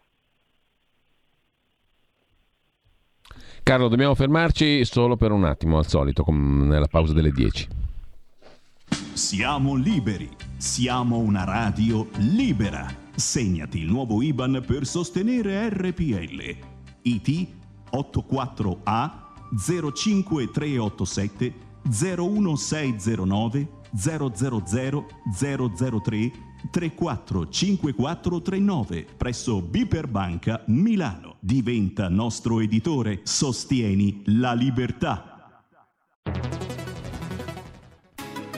[3.63, 7.67] Carlo, dobbiamo fermarci solo per un attimo, al solito, nella pausa delle 10.
[9.13, 12.85] Siamo liberi, siamo una radio libera.
[13.15, 16.57] Segnati il nuovo IBAN per sostenere RPL.
[17.03, 17.62] IT
[17.93, 19.11] 84A
[19.55, 21.53] 05387
[21.83, 24.31] 01609 000
[26.01, 26.31] 003
[26.71, 31.35] 345439 presso Biper Banca Milano.
[31.39, 33.21] Diventa nostro editore.
[33.23, 35.63] Sostieni la libertà.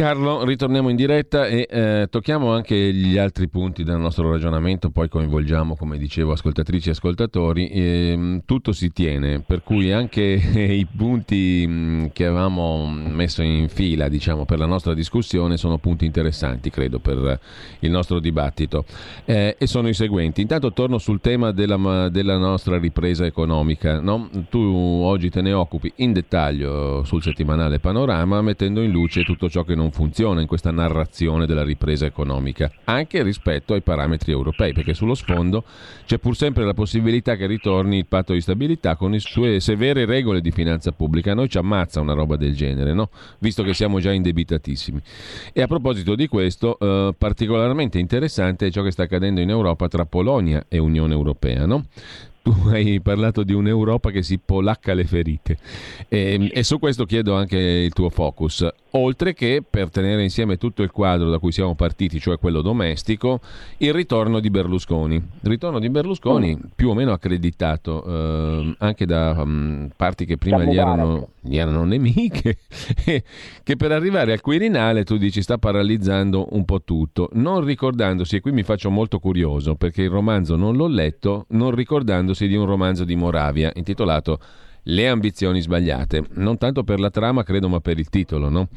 [0.00, 5.10] Carlo, ritorniamo in diretta e eh, tocchiamo anche gli altri punti del nostro ragionamento, poi
[5.10, 7.68] coinvolgiamo, come dicevo, ascoltatrici e ascoltatori.
[7.68, 7.82] E,
[8.12, 14.08] ehm, tutto si tiene, per cui anche i punti mm, che avevamo messo in fila
[14.08, 17.38] diciamo, per la nostra discussione sono punti interessanti, credo, per
[17.80, 18.86] il nostro dibattito.
[19.26, 20.40] Eh, e sono i seguenti.
[20.40, 24.00] Intanto torno sul tema della, della nostra ripresa economica.
[24.00, 24.30] No?
[24.48, 29.62] Tu oggi te ne occupi in dettaglio sul settimanale Panorama, mettendo in luce tutto ciò
[29.62, 34.94] che non funziona in questa narrazione della ripresa economica, anche rispetto ai parametri europei, perché
[34.94, 35.64] sullo sfondo
[36.06, 40.04] c'è pur sempre la possibilità che ritorni il patto di stabilità con le sue severe
[40.04, 41.32] regole di finanza pubblica.
[41.32, 43.10] A noi ci ammazza una roba del genere, no?
[43.38, 45.00] visto che siamo già indebitatissimi.
[45.52, 49.88] E a proposito di questo, eh, particolarmente interessante è ciò che sta accadendo in Europa
[49.88, 51.66] tra Polonia e Unione Europea.
[51.66, 51.84] No?
[52.42, 55.58] Tu hai parlato di un'Europa che si polacca le ferite
[56.08, 60.56] e, ehm, e, su questo chiedo anche il tuo focus, oltre che per tenere insieme
[60.56, 63.40] tutto il quadro da cui siamo partiti, cioè quello domestico,
[63.78, 65.16] il ritorno di Berlusconi.
[65.16, 66.68] Il ritorno di Berlusconi oh.
[66.74, 71.84] più o meno accreditato eh, anche da um, parti che prima gli erano, gli erano,
[71.84, 72.58] nemiche,
[73.62, 78.40] che per arrivare al Quirinale tu dici sta paralizzando un po' tutto, non ricordandosi, e
[78.40, 82.66] qui mi faccio molto curioso perché il romanzo non l'ho letto, non ricordandosi di un
[82.66, 84.38] romanzo di Moravia intitolato
[84.84, 88.68] Le ambizioni sbagliate, non tanto per la trama credo ma per il titolo, no?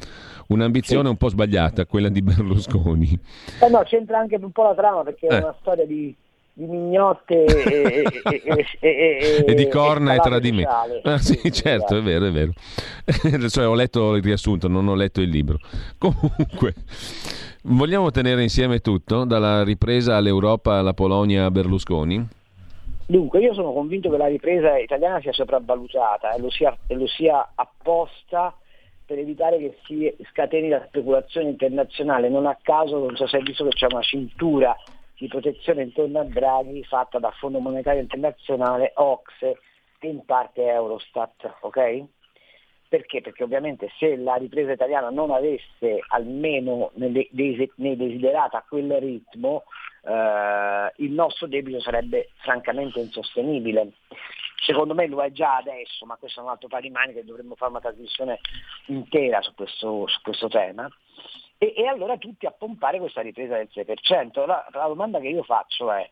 [0.48, 1.10] Un'ambizione sì.
[1.10, 3.18] un po' sbagliata, quella di Berlusconi.
[3.60, 5.38] Eh no, c'entra anche un po' la trama perché eh.
[5.38, 6.14] è una storia di,
[6.56, 10.70] di mignotte e, e, e, e, di corna e, tradimento.
[11.02, 12.52] Ah, sì, sì, certo, è vero, è vero.
[13.48, 15.58] cioè, ho letto il riassunto, non ho letto il libro.
[15.98, 16.74] Comunque,
[17.64, 22.24] vogliamo tenere insieme tutto, dalla ripresa all'Europa, alla Polonia, a Berlusconi?
[23.06, 27.08] Dunque, io sono convinto che la ripresa italiana sia sopravvalutata e lo sia, e lo
[27.08, 28.56] sia apposta
[29.04, 32.28] per evitare che si scateni la speculazione internazionale.
[32.28, 34.74] Non a caso, non so se hai visto che c'è una cintura
[35.16, 39.58] di protezione intorno a Draghi fatta dal Fondo Monetario Internazionale, Ocse
[39.98, 42.04] e in parte Eurostat, ok?
[42.88, 43.20] Perché?
[43.22, 49.64] Perché ovviamente se la ripresa italiana non avesse almeno nei desiderata a quel ritmo,
[50.04, 53.94] eh, il nostro debito sarebbe francamente insostenibile.
[54.64, 57.24] Secondo me lo è già adesso, ma questo è un altro paio di mani che
[57.24, 58.38] dovremmo fare una trasmissione
[58.86, 60.88] intera su questo, su questo tema.
[61.64, 64.46] E, e, allora tutti a pompare questa ripresa del 6%.
[64.46, 66.06] La, la domanda che io faccio è,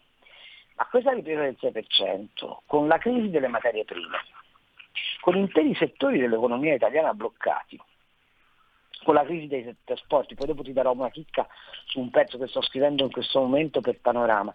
[0.76, 4.16] ma questa ripresa del 6%, con la crisi delle materie prime,
[5.20, 7.78] con interi settori dell'economia italiana bloccati,
[9.04, 11.46] con la crisi dei trasporti, poi dopo ti darò una chicca
[11.84, 14.54] su un pezzo che sto scrivendo in questo momento per Panorama,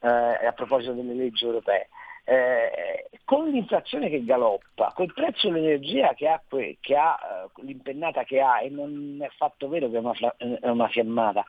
[0.00, 0.08] eh,
[0.46, 1.88] a proposito delle leggi europee.
[2.30, 8.38] Eh, con l'inflazione che galoppa, col prezzo dell'energia che ha, che ha uh, l'impennata che
[8.38, 11.46] ha, e non è affatto vero che è una, è una fiammata,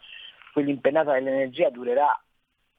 [0.54, 2.18] quell'impennata dell'energia durerà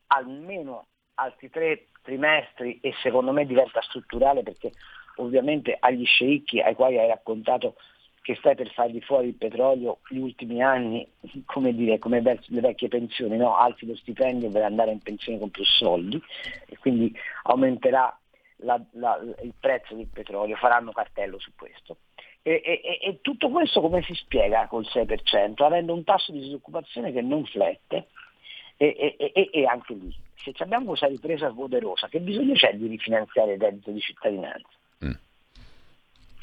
[0.07, 0.87] almeno
[1.17, 4.73] altri 3, trimestri e secondo me diventa strutturale perché
[5.17, 7.75] ovviamente agli sceicchi ai quali hai raccontato
[8.23, 11.07] che stai per fargli fuori il petrolio gli ultimi anni,
[11.47, 13.57] come dire, come le vecchie pensioni, no?
[13.57, 16.21] alzi lo stipendio per andare in pensione con più soldi
[16.67, 18.15] e quindi aumenterà
[18.63, 21.99] la, la, il prezzo del petrolio, faranno cartello su questo.
[22.43, 25.63] E, e, e, tutto questo come si spiega col 6%?
[25.63, 28.09] Avendo un tasso di disoccupazione che non flette
[28.77, 33.91] e, anche lì, se abbiamo questa ripresa poderosa, che bisogno c'è di rifinanziare il reddito
[33.91, 34.69] di cittadinanza?
[35.05, 35.13] Mm.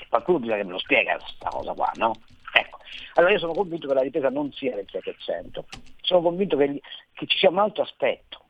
[0.10, 2.16] Qualcuno bisogna che me lo spiega questa cosa qua, no?
[2.54, 2.80] Ecco.
[3.16, 5.64] Allora io sono convinto che la ripresa non sia del 6%,
[6.02, 6.82] sono convinto che,
[7.14, 8.46] che ci sia un altro aspetto.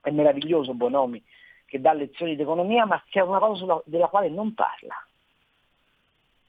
[0.00, 1.22] È meraviglioso Bonomi
[1.66, 4.94] che dà lezioni di economia, ma c'è una cosa sulla, della quale non parla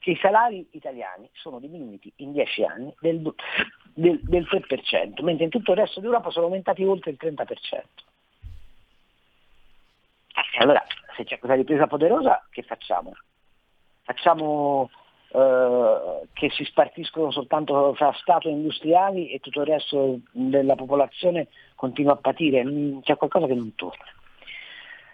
[0.06, 3.34] che i salari italiani sono diminuiti in 10 anni del,
[3.92, 7.82] del, del 3%, mentre in tutto il resto d'Europa sono aumentati oltre il 30%.
[10.58, 10.80] Allora,
[11.16, 13.16] se c'è questa ripresa poderosa, che facciamo?
[14.06, 14.88] Facciamo
[15.32, 21.48] eh, che si spartiscono soltanto fra Stato e industriali e tutto il resto della popolazione
[21.74, 22.64] continua a patire?
[22.64, 24.04] Mm, c'è qualcosa che non torna.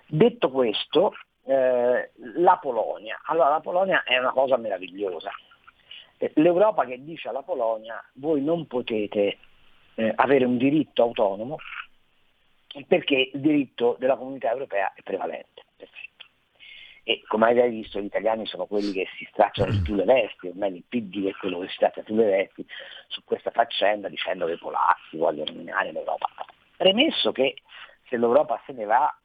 [0.07, 1.15] Detto questo,
[1.47, 3.19] eh, la Polonia.
[3.25, 5.31] Allora la Polonia è una cosa meravigliosa.
[6.19, 9.39] Eh, L'Europa che dice alla Polonia voi non potete
[9.95, 11.57] eh, avere un diritto autonomo
[12.87, 15.63] perché il diritto della comunità europea è prevalente.
[15.77, 16.12] Perfetto.
[17.05, 20.49] E come avete visto gli italiani sono quelli che si stracciano di più le vesti,
[20.49, 22.65] ormai il PD è quello che si straccia più le vesti
[23.09, 26.29] su questa faccenda dicendo che i polacchi vogliono nominare l'Europa.
[26.77, 27.57] Premesso che
[28.09, 29.17] se l'Europa se ne va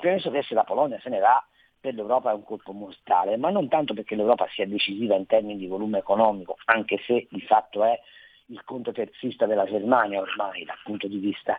[0.00, 1.44] penso che se la Polonia se ne va
[1.80, 5.56] per l'Europa è un colpo mortale, ma non tanto perché l'Europa sia decisiva in termini
[5.56, 7.98] di volume economico, anche se di fatto è
[8.50, 11.58] il conto terzista della Germania ormai dal punto di vista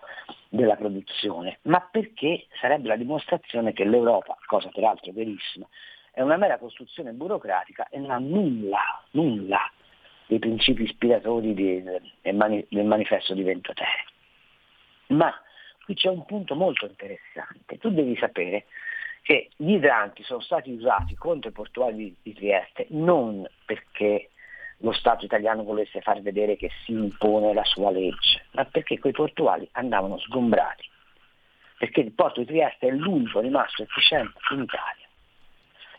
[0.49, 5.67] della produzione, ma perché sarebbe la dimostrazione che l'Europa, cosa peraltro verissima,
[6.11, 9.71] è una mera costruzione burocratica e non ha nulla, nulla
[10.27, 14.05] dei principi ispiratori di, del, del manifesto di Ventotene.
[15.07, 15.33] Ma
[15.83, 17.77] qui c'è un punto molto interessante.
[17.77, 18.65] Tu devi sapere
[19.21, 24.31] che gli idranti sono stati usati contro i portuali di Trieste non perché
[24.81, 29.13] lo Stato italiano volesse far vedere che si impone la sua legge, ma perché quei
[29.13, 30.87] portuali andavano sgombrati,
[31.77, 35.07] perché il porto di Trieste è l'unico rimasto efficiente in Italia.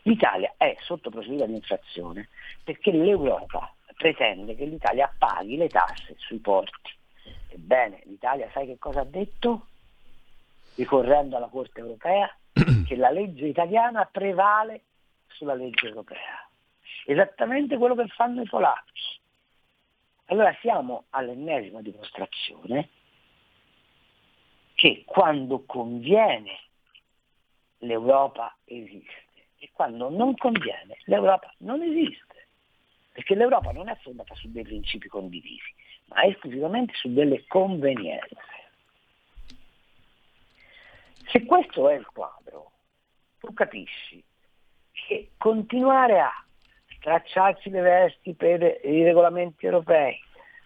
[0.05, 2.27] L'Italia è sotto procedura di infrazione
[2.63, 6.91] perché l'Europa pretende che l'Italia paghi le tasse sui porti.
[7.49, 9.67] Ebbene, l'Italia sai che cosa ha detto?
[10.75, 12.35] ricorrendo alla Corte europea,
[12.87, 14.81] che la legge italiana prevale
[15.27, 16.47] sulla legge europea.
[17.05, 19.19] Esattamente quello che fanno i polacchi.
[20.25, 22.89] Allora siamo all'ennesima dimostrazione
[24.73, 26.59] che quando conviene
[27.79, 29.23] l'Europa esiste
[29.59, 32.47] e quando non conviene l'Europa non esiste,
[33.11, 35.73] perché l'Europa non è fondata su dei principi condivisi,
[36.05, 38.35] ma esclusivamente su delle convenienze.
[41.27, 42.71] Se questo è il quadro,
[43.39, 44.23] tu capisci
[44.91, 46.45] che continuare a
[47.03, 50.17] stracciarsi le vesti per i regolamenti europei,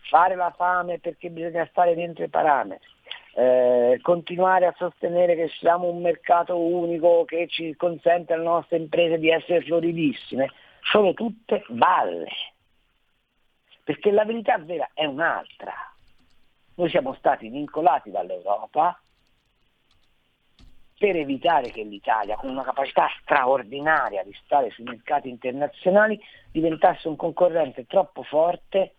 [0.08, 2.88] fare la fame perché bisogna stare dentro i parametri,
[3.34, 9.18] eh, continuare a sostenere che siamo un mercato unico che ci consente alle nostre imprese
[9.18, 12.30] di essere floridissime, sono tutte balle.
[13.84, 15.74] Perché la verità vera è un'altra.
[16.76, 19.00] Noi siamo stati vincolati dall'Europa
[20.98, 26.20] per evitare che l'Italia, con una capacità straordinaria di stare sui mercati internazionali,
[26.52, 28.96] diventasse un concorrente troppo forte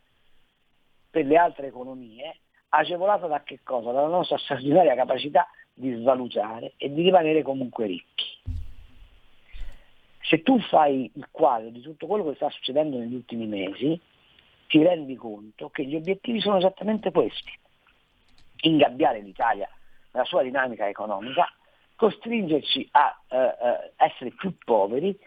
[1.11, 3.91] per le altre economie, agevolato da che cosa?
[3.91, 8.27] Dalla nostra straordinaria capacità di svalutare e di rimanere comunque ricchi.
[10.21, 13.99] Se tu fai il quadro di tutto quello che sta succedendo negli ultimi mesi,
[14.69, 17.51] ti rendi conto che gli obiettivi sono esattamente questi.
[18.61, 19.69] Ingabbiare l'Italia
[20.13, 21.51] nella sua dinamica economica,
[21.99, 25.19] costringerci a eh, eh, essere più poveri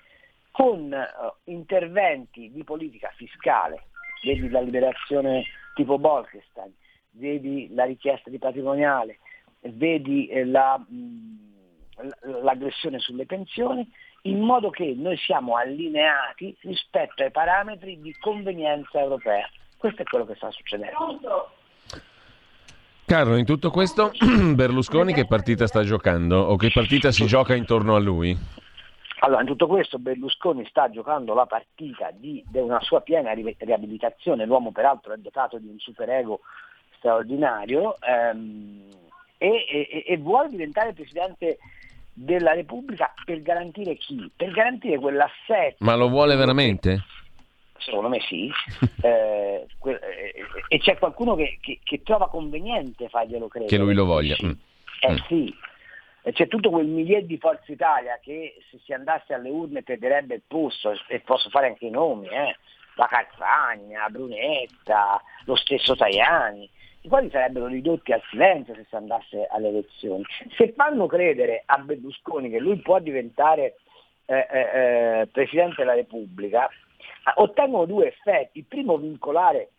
[0.52, 1.06] con eh,
[1.52, 3.88] interventi di politica fiscale,
[4.24, 5.44] vedi la liberazione
[5.76, 6.74] tipo Bolkestein,
[7.12, 9.20] vedi la richiesta di patrimoniale,
[9.60, 13.86] vedi eh, la, mh, mm, l'aggressione sulle pensioni,
[14.24, 19.50] in modo che noi siamo allineati rispetto ai parametri di convenienza europea.
[19.76, 21.52] Questo è quello che sta succedendo.
[23.12, 24.14] Carlo, in tutto questo
[24.56, 28.34] Berlusconi che partita sta giocando o che partita si gioca intorno a lui?
[29.20, 34.46] Allora, in tutto questo Berlusconi sta giocando la partita di, di una sua piena riabilitazione,
[34.46, 36.40] l'uomo peraltro è dotato di un superego
[36.96, 38.88] straordinario ehm,
[39.38, 41.58] e, e, e, vuole diventare presidente
[42.14, 44.32] della Repubblica per garantire chi?
[44.34, 45.84] Per garantire quell'assetto.
[45.84, 47.04] Ma lo vuole veramente?
[47.82, 48.50] Secondo me sì,
[49.02, 50.34] eh, eh,
[50.68, 53.76] e c'è qualcuno che, che, che, trova conveniente farglielo credere.
[53.76, 54.36] Che lui lo voglia.
[54.36, 54.46] Sì.
[54.46, 54.52] Mm.
[55.02, 55.18] Eh mm.
[55.28, 55.56] sì,
[56.32, 60.44] c'è tutto quel milieu di Forza Italia che se si andasse alle urne perderebbe il
[60.48, 62.56] posto, e posso fare anche i nomi, eh?
[62.96, 66.70] la Calzagna, Brunetta, lo stesso Tajani,
[67.02, 70.24] i quali sarebbero ridotti al silenzio se si andasse alle elezioni.
[70.56, 73.78] Se fanno credere a Berlusconi che lui può diventare
[74.26, 76.70] eh, eh, eh Presidente della Repubblica,
[77.36, 78.60] ottengono due effetti.
[78.60, 79.72] Il primo vincolare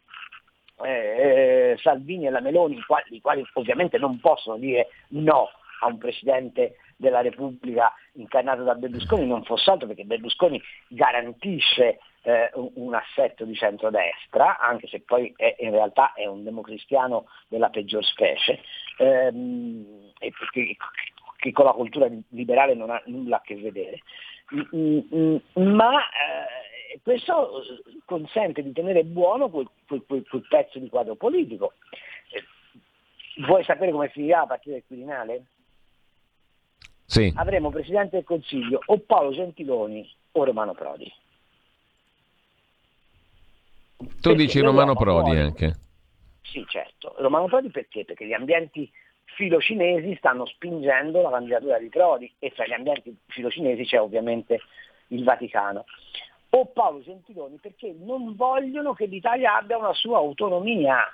[0.82, 5.50] eh, Salvini e la Meloni, i quali, i quali, ovviamente non possono dire no
[5.80, 12.50] a un Presidente della Repubblica incarnato da Berlusconi, non fosse altro perché Berlusconi garantisce eh,
[12.54, 18.04] un assetto di centrodestra, anche se poi è, in realtà è un democristiano della peggior
[18.04, 18.60] specie,
[18.98, 20.76] ehm, e perché,
[21.38, 24.00] che con la cultura liberale non ha nulla a che vedere.
[24.54, 25.36] Mm, mm,
[25.74, 26.71] ma eh,
[27.02, 27.62] questo
[28.04, 31.74] consente di tenere buono quel, quel, quel, quel pezzo di quadro politico.
[32.30, 32.42] Eh,
[33.44, 35.44] vuoi sapere come finirà la partita del Quirinale?
[37.06, 37.32] Sì.
[37.36, 41.12] Avremo Presidente del Consiglio o Paolo Gentiloni o Romano Prodi.
[43.96, 45.40] Tu perché dici Romano Prodi vuole...
[45.40, 45.76] anche?
[46.42, 47.14] Sì, certo.
[47.18, 48.04] Romano Prodi perché?
[48.04, 48.90] Perché gli ambienti
[49.24, 54.60] filocinesi stanno spingendo la candidatura di Prodi e tra gli ambienti filocinesi c'è ovviamente
[55.08, 55.84] il Vaticano.
[56.54, 61.10] O Paolo Gentiloni perché non vogliono che l'Italia abbia una sua autonomia.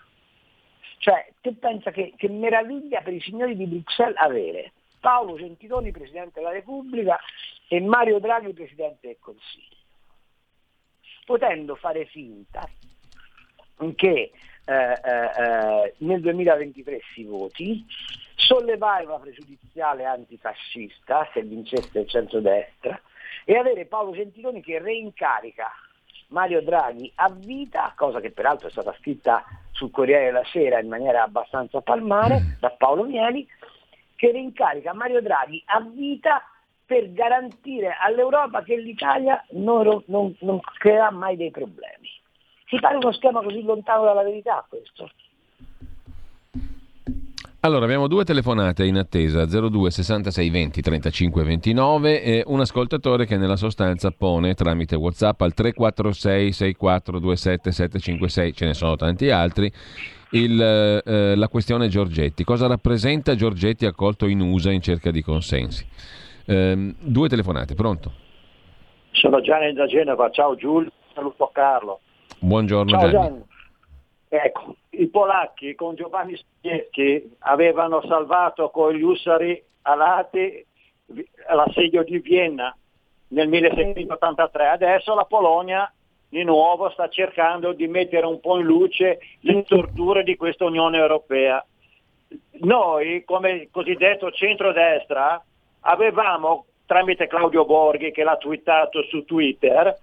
[0.98, 6.40] Cioè, te pensa che, che meraviglia per i signori di Bruxelles avere Paolo Gentiloni Presidente
[6.40, 7.18] della Repubblica
[7.68, 9.76] e Mario Draghi Presidente del Consiglio,
[11.24, 12.68] potendo fare finta
[13.94, 14.32] che
[14.64, 17.86] eh, eh, nel 2023 si voti,
[18.34, 23.00] sollevare una pregiudiziale antifascista se vincesse il centrodestra
[23.44, 25.70] e avere Paolo Gentiloni che reincarica
[26.28, 30.88] Mario Draghi a vita, cosa che peraltro è stata scritta sul Corriere della Sera in
[30.88, 33.46] maniera abbastanza palmare da Paolo Mieli,
[34.16, 36.42] che reincarica Mario Draghi a vita
[36.84, 42.08] per garantire all'Europa che l'Italia non, non, non creerà mai dei problemi.
[42.66, 45.10] Si pare uno schema così lontano dalla verità questo?
[47.60, 53.36] Allora, abbiamo due telefonate in attesa, 02 66 20 35 29 e un ascoltatore che
[53.36, 59.72] nella sostanza pone tramite WhatsApp al 346 6427 756, ce ne sono tanti altri,
[60.30, 62.44] il, eh, la questione Giorgetti.
[62.44, 65.84] Cosa rappresenta Giorgetti accolto in USA in cerca di consensi?
[66.44, 68.12] Eh, due telefonate, pronto?
[69.10, 71.98] Sono Gianni da Genova, ciao Giulio, saluto Carlo.
[72.38, 73.12] Buongiorno ciao, Gianni.
[73.12, 73.42] Gianni.
[74.28, 80.64] Ecco, i polacchi con Giovanni Spiecchi avevano salvato con gli ussari alati
[81.48, 82.76] l'assedio di Vienna
[83.28, 85.90] nel 1683, adesso la Polonia
[86.28, 90.98] di nuovo sta cercando di mettere un po' in luce le torture di questa Unione
[90.98, 91.64] Europea.
[92.60, 95.42] Noi, come cosiddetto centrodestra,
[95.80, 99.96] avevamo, tramite Claudio Borghi che l'ha twittato su Twitter,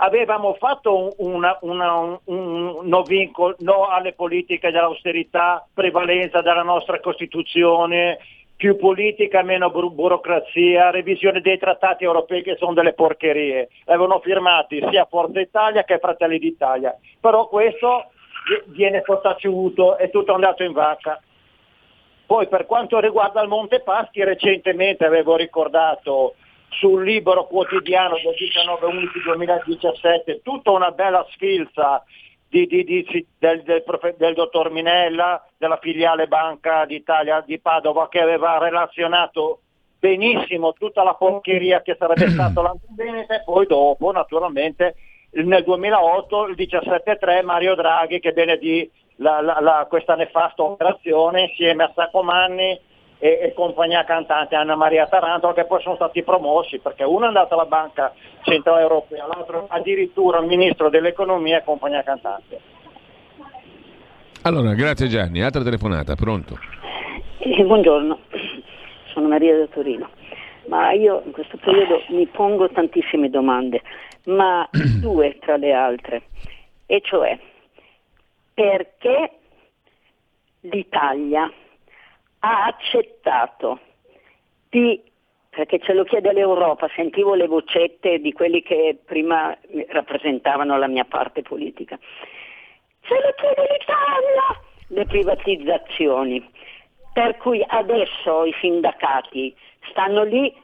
[0.00, 7.00] avevamo fatto una, una, un, un no, vincolo, no alle politiche dell'austerità, prevalenza della nostra
[7.00, 8.18] Costituzione,
[8.56, 13.68] più politica, meno bur- burocrazia, revisione dei trattati europei che sono delle porcherie.
[13.86, 18.10] Avevano firmati sia Forza Italia che Fratelli d'Italia, però questo
[18.66, 21.20] viene sottaciuto, è tutto andato in vacca.
[22.26, 26.34] Poi per quanto riguarda il Monte Paschi, recentemente avevo ricordato
[26.70, 32.02] sul libero quotidiano del 19-11-2017 tutta una bella sfilza
[32.48, 33.84] di, di, di, del, del,
[34.16, 39.60] del, dottor Minella, della filiale Banca d'Italia di Padova, che aveva relazionato
[39.98, 44.94] benissimo tutta la porcheria che sarebbe stato l'Antiveneta e poi dopo, naturalmente,
[45.30, 51.84] nel 2008, il 17-3, Mario Draghi che benedì la, la, la, questa nefasta operazione insieme
[51.84, 52.80] a Saccomanni
[53.18, 57.28] e, e compagnia cantante Anna Maria Taranto che poi sono stati promossi perché uno è
[57.28, 58.12] andato alla Banca
[58.42, 62.60] Centrale Europea, l'altro addirittura il Ministro dell'Economia e compagnia cantante.
[64.42, 65.42] Allora, grazie Gianni.
[65.42, 66.58] Altra telefonata, pronto?
[67.38, 68.18] Eh, buongiorno,
[69.12, 70.08] sono Maria da Torino.
[70.68, 73.82] Ma io in questo periodo mi pongo tantissime domande,
[74.26, 74.68] ma
[75.00, 76.22] due tra le altre,
[76.86, 77.38] e cioè
[78.54, 79.30] perché
[80.60, 81.50] l'Italia
[82.40, 83.80] ha accettato
[84.68, 85.00] di,
[85.50, 89.56] perché ce lo chiede l'Europa, sentivo le vocette di quelli che prima
[89.88, 91.98] rappresentavano la mia parte politica,
[93.02, 96.50] ce lo chiede l'Italia, le privatizzazioni.
[97.12, 99.54] Per cui adesso i sindacati
[99.90, 100.54] stanno lì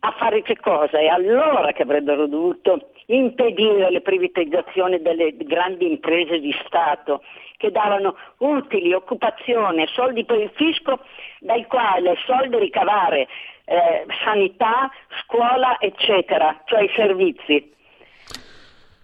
[0.00, 0.98] a fare che cosa?
[0.98, 7.22] È allora che avrebbero dovuto impedire le privatizzazioni delle grandi imprese di Stato
[7.56, 11.00] che davano utili, occupazione, soldi per il fisco
[11.40, 13.26] dai quali soldi ricavare
[13.64, 14.90] eh, sanità,
[15.22, 17.54] scuola, eccetera, cioè i servizi.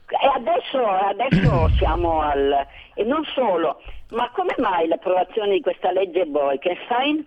[0.06, 2.66] E adesso, adesso siamo al...
[2.94, 7.26] e non solo, ma come mai l'approvazione di questa legge Bolkenstein?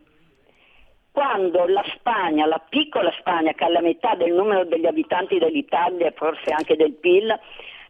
[1.17, 6.05] Quando la Spagna, la piccola Spagna, che ha la metà del numero degli abitanti dell'Italia
[6.05, 7.25] e forse anche del PIL,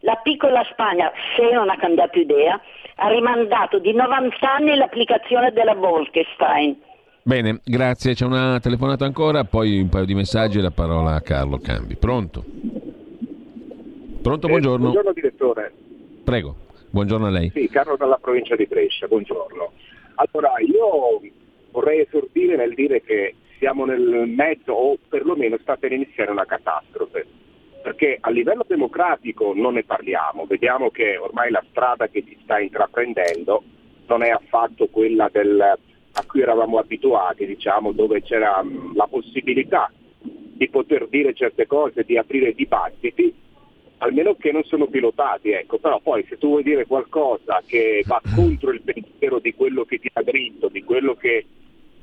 [0.00, 2.58] la piccola Spagna, se non ha cambiato idea,
[2.94, 6.74] ha rimandato di 90 anni l'applicazione della Bolkestein.
[7.22, 8.14] Bene, grazie.
[8.14, 11.96] C'è una telefonata ancora, poi un paio di messaggi e la parola a Carlo Cambi.
[11.96, 12.42] Pronto?
[14.22, 14.84] Pronto, eh, buongiorno.
[14.84, 15.72] buongiorno direttore.
[16.24, 16.56] Prego,
[16.88, 17.50] buongiorno a lei.
[17.50, 19.72] Sì, Carlo dalla provincia di Brescia, buongiorno.
[20.14, 21.20] Allora, io
[21.70, 27.26] vorrei esordire nel dire che siamo nel mezzo o perlomeno sta per iniziare una catastrofe,
[27.82, 32.60] perché a livello democratico non ne parliamo, vediamo che ormai la strada che si sta
[32.60, 33.62] intraprendendo
[34.06, 38.64] non è affatto quella del, a cui eravamo abituati, diciamo, dove c'era
[38.94, 39.90] la possibilità
[40.20, 43.32] di poter dire certe cose, di aprire dibattiti,
[43.98, 45.78] almeno che non sono pilotati, ecco.
[45.78, 49.98] però poi se tu vuoi dire qualcosa che va contro il pensiero di quello che
[49.98, 51.46] ti ha dritto, di quello che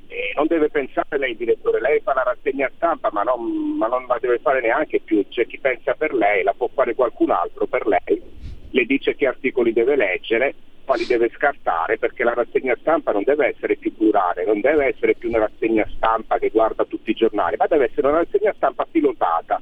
[0.07, 4.05] eh, non deve pensare lei direttore, lei fa la rassegna stampa ma non, ma non
[4.07, 7.65] la deve fare neanche più, c'è chi pensa per lei, la può fare qualcun altro
[7.65, 8.21] per lei,
[8.69, 10.53] le dice che articoli deve leggere,
[10.85, 15.15] quali deve scartare perché la rassegna stampa non deve essere più plurale, non deve essere
[15.15, 18.85] più una rassegna stampa che guarda tutti i giornali, ma deve essere una rassegna stampa
[18.89, 19.61] pilotata,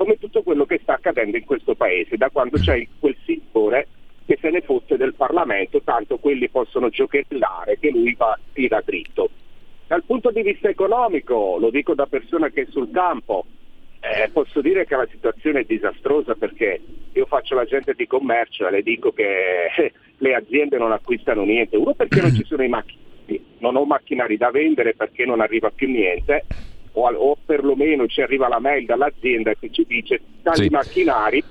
[0.00, 3.86] come tutto quello che sta accadendo in questo paese, da quando c'è quel signore
[4.24, 9.28] che se ne fosse del Parlamento, tanto quelli possono giocherellare che lui va tira dritto.
[9.86, 13.44] Dal punto di vista economico, lo dico da persona che è sul campo,
[14.00, 16.80] eh, posso dire che la situazione è disastrosa perché
[17.12, 21.76] io faccio l'agente di commercio e le dico che eh, le aziende non acquistano niente.
[21.76, 25.68] Uno perché non ci sono i macchinari, non ho macchinari da vendere perché non arriva
[25.68, 26.46] più niente,
[26.92, 30.68] o, o perlomeno ci arriva la mail dall'azienda che ci dice tanti sì.
[30.68, 31.42] macchinari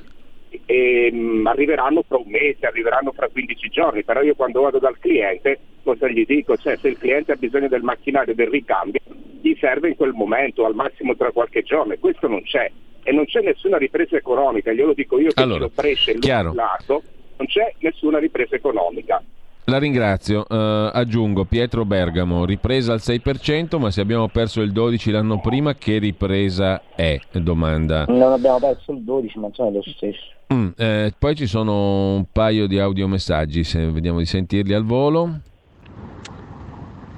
[0.66, 4.98] e, mh, arriveranno fra un mese, arriveranno fra 15 giorni, però io quando vado dal
[5.00, 6.58] cliente cosa gli dico?
[6.58, 9.00] Cioè se il cliente ha bisogno del macchinario del ricambio
[9.42, 12.70] gli serve in quel momento, al massimo tra qualche giorno e questo non c'è
[13.04, 16.20] e non c'è nessuna ripresa economica, glielo dico io che allora, lo Brescia e
[16.54, 17.02] lato,
[17.38, 19.24] non c'è nessuna ripresa economica.
[19.70, 20.48] La ringrazio.
[20.50, 25.76] Uh, aggiungo Pietro Bergamo, ripresa al 6%, ma se abbiamo perso il 12 l'anno prima,
[25.76, 27.20] che ripresa è?
[27.34, 28.06] Domanda.
[28.08, 30.24] Non abbiamo perso il 12, ma insomma è lo stesso.
[30.52, 35.40] Mm, eh, poi ci sono un paio di audiomessaggi, se vediamo di sentirli al volo.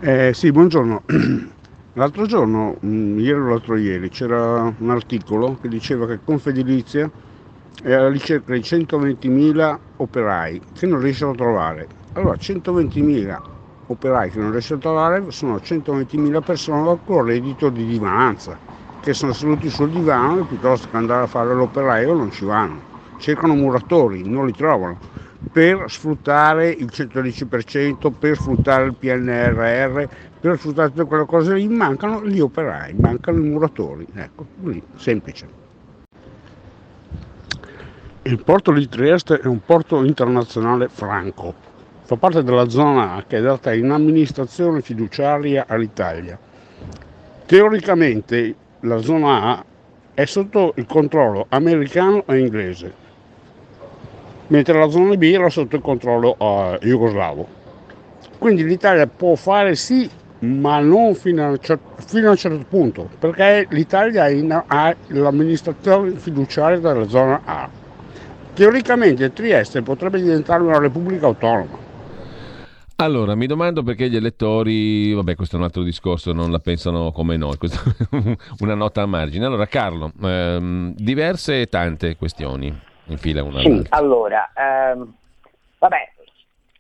[0.01, 1.03] Eh, sì, buongiorno.
[1.93, 7.09] L'altro giorno, mm, ieri o l'altro ieri, c'era un articolo che diceva che Confedilizia
[7.81, 13.41] è alla ricerca di 120.000 operai che non riescono a trovare allora 120.000
[13.87, 18.57] operai che non riescono a trovare sono 120.000 persone con reddito di divananza,
[19.01, 22.89] che sono seduti sul divano e piuttosto che andare a fare l'operaio non ci vanno.
[23.17, 24.97] Cercano muratori, non li trovano,
[25.51, 30.03] per sfruttare il 110%, per sfruttare il PNRR,
[30.39, 34.07] per sfruttare tutte quelle cose lì, mancano gli operai, mancano i muratori.
[34.13, 35.59] Ecco, lì, semplice.
[38.23, 41.53] Il porto di Trieste è un porto internazionale franco,
[42.11, 46.37] fa parte della zona A che è data in amministrazione fiduciaria all'Italia.
[47.45, 49.65] Teoricamente la zona A
[50.13, 52.93] è sotto il controllo americano e inglese,
[54.47, 57.47] mentre la zona B era sotto il controllo uh, jugoslavo.
[58.37, 60.09] Quindi l'Italia può fare sì,
[60.39, 64.25] ma non fino a, un certo, fino a un certo punto, perché l'Italia
[64.67, 67.69] ha l'amministrazione fiduciaria della zona A.
[68.53, 71.80] Teoricamente Trieste potrebbe diventare una repubblica autonoma
[73.03, 77.11] allora, mi domando perché gli elettori, vabbè questo è un altro discorso, non la pensano
[77.11, 79.45] come noi, questa è una nota a margine.
[79.45, 82.67] Allora Carlo, ehm, diverse e tante questioni
[83.05, 85.13] in fila una Sì, allora, ehm,
[85.79, 86.11] vabbè,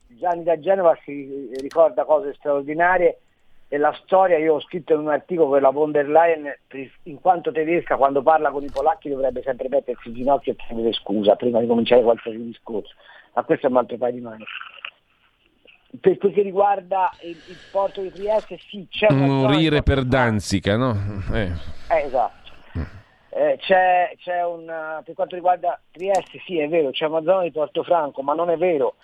[0.07, 3.19] Gianni da Genova si ricorda cose straordinarie
[3.67, 6.53] e la storia, io ho scritto in un articolo che la von der Leyen,
[7.03, 10.93] in quanto tedesca, quando parla con i polacchi dovrebbe sempre mettersi in ginocchio e chiedere
[10.93, 12.93] scusa prima di cominciare qualsiasi discorso,
[13.33, 14.43] ma questo è un altro paio di mani
[15.99, 20.77] per quel che riguarda il, il, porto di Trieste, sì, c'è una Morire per Danzica,
[20.77, 20.95] no?
[21.33, 21.51] Eh.
[21.89, 22.39] Eh, esatto.
[23.33, 27.51] Eh, c'è, c'è una, per quanto riguarda Trieste, sì, è vero, c'è una zona di
[27.51, 28.95] Porto Franco, ma non è vero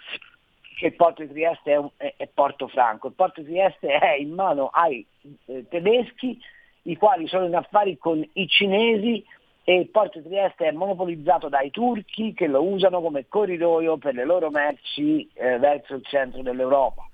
[0.77, 3.07] che il porto di Trieste è, un, è, è, Porto Franco.
[3.07, 5.05] Il porto di Trieste è in mano ai
[5.45, 6.39] eh, tedeschi,
[6.83, 9.25] i quali sono in affari con i cinesi
[9.69, 14.13] e il porto di Trieste è monopolizzato dai turchi che lo usano come corridoio per
[14.13, 17.05] le loro merci eh, verso il centro dell'Europa.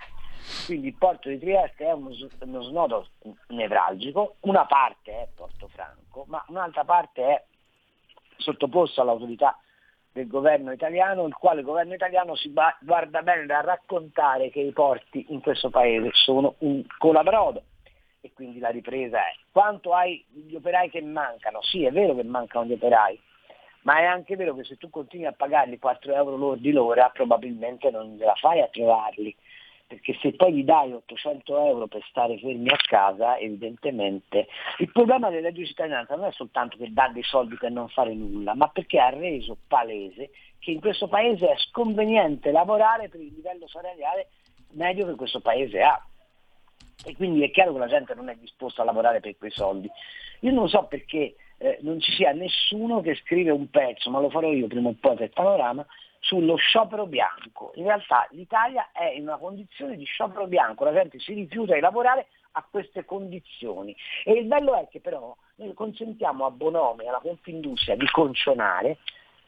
[0.67, 3.07] Quindi il porto di Trieste è uno, uno snodo
[3.47, 7.43] nevralgico, una parte è Porto Franco, ma un'altra parte è
[8.37, 9.57] sottoposto all'autorità
[10.11, 15.25] del governo italiano, il quale governo italiano si guarda bene da raccontare che i porti
[15.29, 17.63] in questo paese sono un colabrodo
[18.25, 21.61] e quindi la ripresa è quanto hai gli operai che mancano?
[21.61, 23.19] Sì, è vero che mancano gli operai,
[23.81, 27.91] ma è anche vero che se tu continui a pagarli 4 euro lordi l'ora probabilmente
[27.91, 29.35] non la fai a trovarli
[29.85, 34.47] perché se poi gli dai 800 euro per stare fermi a casa, evidentemente
[34.79, 37.89] il problema del reddito di cittadinanza non è soltanto che dà dei soldi per non
[37.89, 43.19] fare nulla, ma perché ha reso palese che in questo paese è sconveniente lavorare per
[43.19, 44.29] il livello salariale
[44.71, 46.03] medio che questo paese ha.
[47.05, 49.89] E quindi è chiaro che la gente non è disposta a lavorare per quei soldi.
[50.41, 54.29] Io non so perché eh, non ci sia nessuno che scrive un pezzo, ma lo
[54.29, 55.85] farò io prima o poi per Panorama,
[56.19, 57.71] sullo sciopero bianco.
[57.75, 61.81] In realtà l'Italia è in una condizione di sciopero bianco, la gente si rifiuta di
[61.81, 63.95] lavorare a queste condizioni.
[64.23, 68.99] E il bello è che però noi consentiamo a Bonomi, alla Confindustria, di concionare,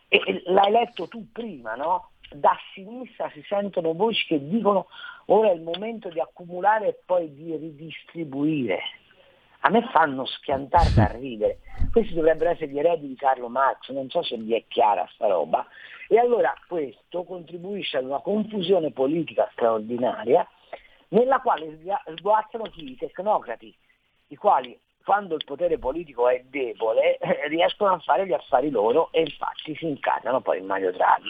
[0.08, 2.12] e l'hai letto tu prima, no?
[2.32, 4.88] Da sinistra si sentono voci che dicono
[5.28, 8.80] ora è il momento di accumulare e poi di ridistribuire.
[9.62, 11.60] A me fanno schiantare da ridere.
[11.92, 15.28] Questi dovrebbero essere gli eredi di Carlo Marx, non so se vi è chiara sta
[15.28, 15.66] roba,
[16.08, 20.48] e allora questo contribuisce ad una confusione politica straordinaria
[21.10, 21.80] nella quale
[22.16, 22.92] sguazzano chi?
[22.92, 23.76] I tecnocrati,
[24.28, 29.12] i quali quando il potere politico è debole eh, riescono a fare gli affari loro
[29.12, 31.30] e infatti si incarnano poi in Mario Draghi.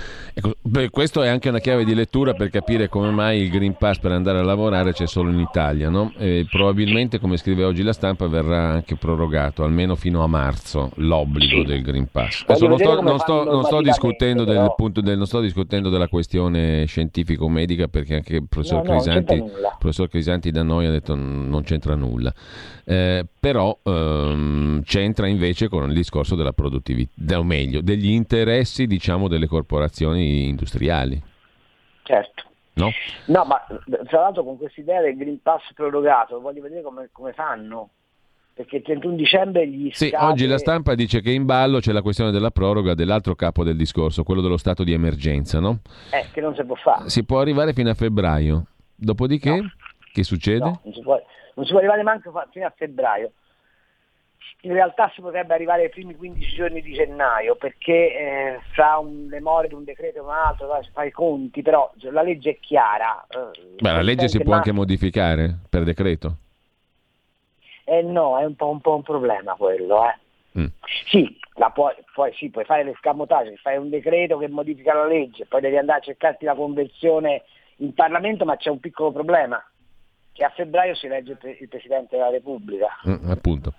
[0.33, 3.75] Ecco, beh, questo è anche una chiave di lettura per capire come mai il Green
[3.75, 5.89] Pass per andare a lavorare c'è solo in Italia.
[5.89, 6.13] No?
[6.49, 11.67] probabilmente, come scrive oggi la stampa, verrà anche prorogato almeno fino a marzo l'obbligo sì.
[11.67, 12.43] del Green Pass.
[12.47, 16.07] Adesso non sto, non, sto, non, sto discutendo del punto del, non sto discutendo della
[16.07, 21.15] questione scientifico-medica perché anche il professor, no, Crisanti, no, professor Crisanti da noi ha detto
[21.15, 22.33] non c'entra nulla.
[22.83, 29.27] Eh, però ehm, c'entra invece con il discorso della produttività, o meglio, degli interessi diciamo,
[29.27, 31.21] delle corporazioni industriali.
[32.03, 32.43] Certo.
[32.73, 32.89] No?
[33.25, 33.65] no, ma
[34.07, 37.89] tra l'altro con questa idea del Green Pass prorogato voglio vedere come, come fanno
[38.53, 40.25] perché il 31 dicembre gli sì, scade...
[40.25, 43.75] oggi la stampa dice che in ballo c'è la questione della proroga dell'altro capo del
[43.75, 45.79] discorso, quello dello stato di emergenza, no?
[46.11, 47.09] Eh, che non si può fare.
[47.09, 48.65] Si può arrivare fino a febbraio.
[48.95, 49.71] Dopodiché, no.
[50.11, 50.59] che succede?
[50.59, 51.19] No, non si può
[51.53, 53.31] non si può arrivare manco fino a febbraio.
[54.63, 59.25] In realtà si potrebbe arrivare ai primi 15 giorni di gennaio perché eh, fra un
[59.25, 63.25] memoria di un decreto e un altro fa i conti, però la legge è chiara.
[63.27, 64.57] Eh, Beh, la legge si può ma...
[64.57, 66.35] anche modificare per decreto?
[67.85, 70.07] Eh no, è un po' un, po un problema quello.
[70.07, 70.59] Eh.
[70.59, 70.67] Mm.
[71.09, 71.39] Sì,
[71.73, 75.77] puoi, puoi, sì, puoi fare l'escamotage, fai un decreto che modifica la legge, poi devi
[75.77, 77.43] andare a cercarti la conversione
[77.77, 79.63] in Parlamento, ma c'è un piccolo problema
[80.33, 82.89] che a febbraio si legge il Presidente della Repubblica.
[83.07, 83.73] Mm, appunto.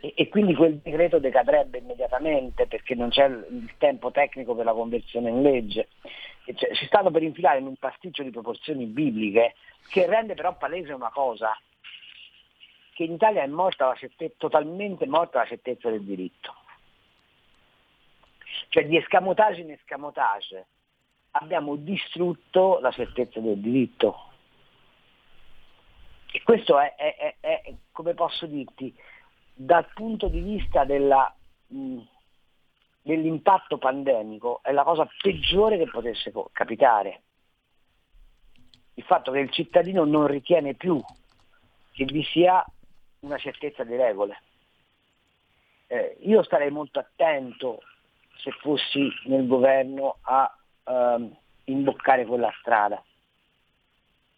[0.00, 5.28] E, quindi quel decreto decadrebbe immediatamente perché non c'è il tempo tecnico per la conversione
[5.28, 5.88] in legge.
[6.44, 9.54] Cioè, si stanno per infilare in un pasticcio di proporzioni bibliche
[9.88, 11.56] che rende però palese una cosa,
[12.94, 16.54] che in Italia è morta certezza, totalmente morta la certezza del diritto.
[18.68, 20.66] Cioè di escamotage in escamotage
[21.32, 24.30] abbiamo distrutto la certezza del diritto
[26.32, 28.94] e questo è, è, è, è, come posso dirti,
[29.62, 31.34] dal punto di vista della,
[31.66, 32.00] mh,
[33.02, 37.22] dell'impatto pandemico, è la cosa peggiore che potesse capitare.
[38.94, 40.98] Il fatto che il cittadino non ritiene più
[41.92, 42.64] che vi sia
[43.20, 44.40] una certezza di regole.
[45.88, 47.82] Eh, io starei molto attento
[48.38, 53.02] se fossi nel governo a ehm, imboccare quella strada.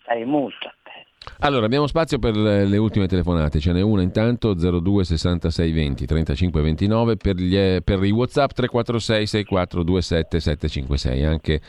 [0.01, 1.12] Starei molto attento.
[1.39, 6.63] Allora, abbiamo spazio per le ultime telefonate, ce n'è una intanto 02 66 20 35
[6.63, 11.61] 29 per, gli, per i Whatsapp 346 64 27 756, anche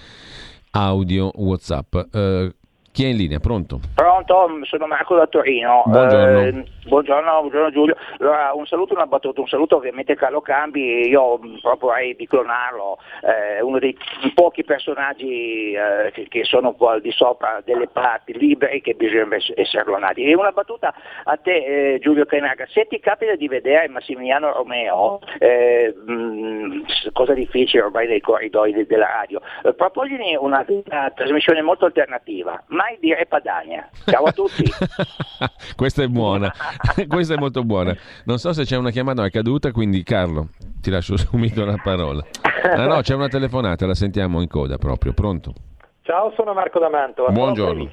[0.72, 1.96] audio Whatsapp.
[2.12, 2.50] Uh,
[2.94, 3.40] Chi è in linea?
[3.40, 3.80] Pronto?
[3.96, 5.82] Pronto, sono Marco da Torino.
[5.88, 6.42] Buongiorno.
[6.42, 7.98] Eh, buongiorno, buongiorno Giulio.
[8.20, 12.28] Allora, un saluto, una battuta, un saluto ovviamente a Carlo Cambi, io mh, proporrei di
[12.28, 13.98] clonarlo, eh, uno dei
[14.36, 19.38] pochi personaggi eh, che, che sono qua al di sopra delle parti libere che bisogna
[19.56, 20.26] essere clonati.
[20.26, 25.20] E una battuta a te eh, Giulio Cainaga, se ti capita di vedere Massimiliano Romeo,
[25.40, 31.64] eh, mh, cosa difficile ormai nei corridoi de- della radio, eh, propogli una, una trasmissione
[31.64, 33.90] molto alternativa, mai dire Padania.
[34.06, 34.64] Ciao a tutti.
[35.76, 36.52] Questa è buona,
[37.08, 37.96] questa è molto buona.
[38.26, 40.50] Non so se c'è una chiamata, ma è caduta, quindi Carlo,
[40.82, 42.24] ti lascio subito la parola.
[42.64, 45.14] Ah no, c'è una telefonata, la sentiamo in coda proprio.
[45.14, 45.54] Pronto?
[46.02, 47.30] Ciao, sono Marco da Mantova.
[47.30, 47.92] Sono Buongiorno.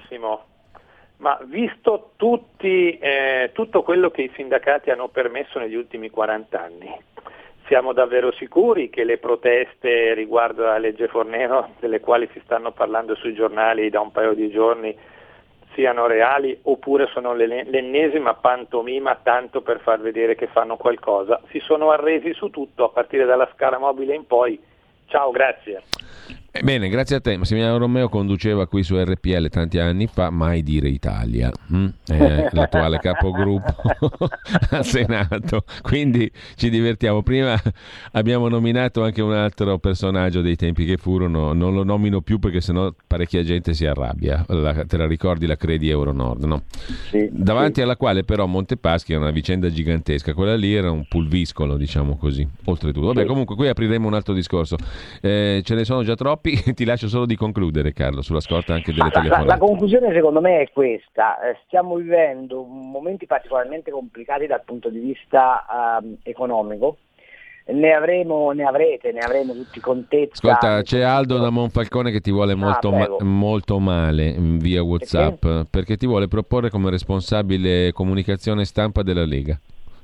[1.19, 6.89] Ma visto tutti, eh, tutto quello che i sindacati hanno permesso negli ultimi 40 anni,
[7.71, 13.15] siamo davvero sicuri che le proteste riguardo alla legge Fornero, delle quali si stanno parlando
[13.15, 14.99] sui giornali da un paio di giorni,
[15.75, 21.41] siano reali oppure sono l'ennesima pantomima tanto per far vedere che fanno qualcosa?
[21.51, 24.61] Si sono arresi su tutto a partire dalla scala mobile in poi.
[25.07, 25.81] Ciao, grazie.
[26.53, 27.37] Eh, Bene, grazie a te.
[27.37, 31.87] Massimiliano Romeo conduceva qui su RPL tanti anni fa, mai dire Italia, mm?
[32.09, 33.73] Eh, l'attuale capogruppo
[34.71, 35.63] al Senato.
[35.81, 37.23] Quindi ci divertiamo.
[37.23, 37.57] Prima
[38.13, 42.61] abbiamo nominato anche un altro personaggio dei tempi che furono, non lo nomino più perché
[42.61, 44.45] sennò parecchia gente si arrabbia.
[44.49, 46.63] La- te la ricordi la Credi Euronord, no?
[47.31, 52.17] Davanti alla quale però Montepaschi era una vicenda gigantesca, quella lì era un pulviscolo, diciamo
[52.17, 52.45] così.
[52.65, 53.27] Oltretutto, vabbè, Sì.
[53.29, 54.77] comunque qui apriremo un altro discorso.
[55.21, 56.39] Eh, ce ne sono già troppi,
[56.75, 59.59] ti lascio solo di concludere, Carlo, sulla scorta anche delle Ma la, la- la telefonate.
[59.59, 65.99] conclusione secondo me è questa, Eh, stiamo vivendo momenti particolarmente complicati dal punto di vista
[66.03, 66.99] ehm, economico,
[67.67, 70.33] ne avremo, ne avrete, ne avremo tutti contezza.
[70.33, 73.25] Ascolta, c'è Aldo da Monfalcone che ti vuole molto, ma- Ah, prego.
[73.25, 79.59] molto male mm, via WhatsApp perché ti vuole proporre come responsabile comunicazione stampa della Lega.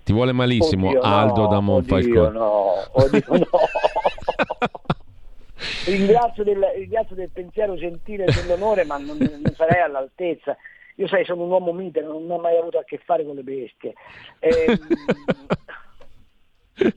[0.05, 2.31] Ti vuole malissimo Oddio, Aldo no, da Oddio Monfalcone.
[2.31, 3.47] no, oddio no.
[5.87, 10.57] ringrazio, del, ringrazio del pensiero gentile e dell'onore, ma non, non sarei all'altezza.
[10.97, 13.43] Io sai, sono un uomo mite, non ho mai avuto a che fare con le
[13.43, 13.93] bestie.
[14.39, 14.79] Ehm,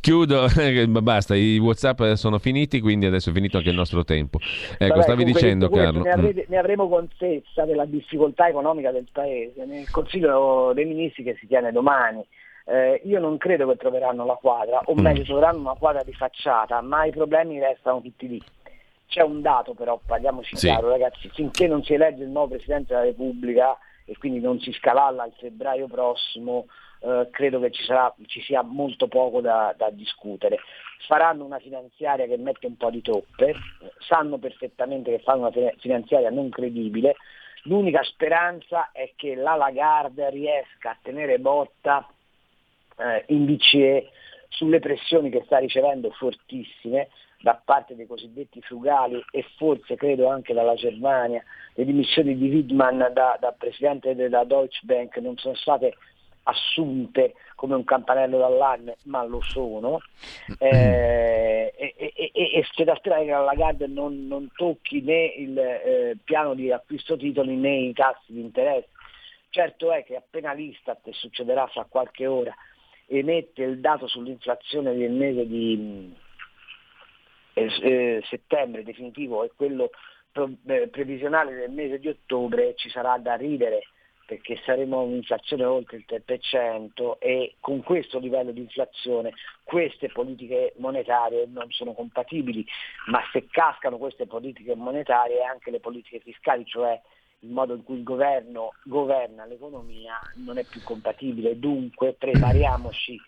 [0.00, 4.38] Chiudo, eh, basta, i WhatsApp sono finiti, quindi adesso è finito anche il nostro tempo.
[4.78, 6.02] Ecco, Vabbè, stavi dicendo Carlo.
[6.02, 6.18] Ne, mm.
[6.18, 11.46] avrete- ne avremo contezza della difficoltà economica del Paese nel Consiglio dei Ministri che si
[11.46, 12.24] tiene domani.
[12.70, 14.98] Eh, io non credo che troveranno la quadra, o Mm.
[14.98, 18.42] meglio troveranno una quadra di facciata, ma i problemi restano tutti lì.
[19.06, 20.66] C'è un dato però, parliamoci Sì.
[20.66, 24.70] chiaro ragazzi, finché non si elegge il nuovo Presidente della Repubblica e quindi non si
[24.72, 26.66] scalalla il febbraio prossimo,
[27.00, 30.58] eh, credo che ci, sarà, ci sia molto poco da, da discutere.
[31.06, 33.56] Faranno una finanziaria che mette un po' di toppe, eh,
[34.00, 37.16] sanno perfettamente che fanno una fi- finanziaria non credibile,
[37.62, 42.06] l'unica speranza è che la Lagarde riesca a tenere botta
[42.98, 44.10] eh, in BCE
[44.48, 47.08] sulle pressioni che sta ricevendo fortissime
[47.40, 51.42] da parte dei cosiddetti frugali e forse credo anche dalla Germania.
[51.74, 55.94] Le dimissioni di Widman da, da presidente della Deutsche Bank non sono state
[56.44, 60.00] assunte come un campanello d'allarme, ma lo sono.
[60.60, 65.56] Eh, e, e- e- c'è da sperare che la Lagarde non, non tocchi né il
[65.56, 68.88] eh, piano di acquisto titoli né i tassi di interesse.
[69.50, 72.54] Certo è che appena l'Istat, e succederà fra qualche ora,
[73.08, 76.14] emette il dato sull'inflazione del mese di
[77.54, 79.90] eh, eh, settembre definitivo e quello
[80.32, 83.88] eh, previsionale del mese di ottobre, ci sarà da ridere
[84.28, 89.32] perché saremo a un'inflazione oltre il 3% e con questo livello di inflazione
[89.64, 92.62] queste politiche monetarie non sono compatibili,
[93.06, 97.00] ma se cascano queste politiche monetarie anche le politiche fiscali, cioè
[97.40, 103.20] il modo in cui il governo governa l'economia non è più compatibile, dunque prepariamoci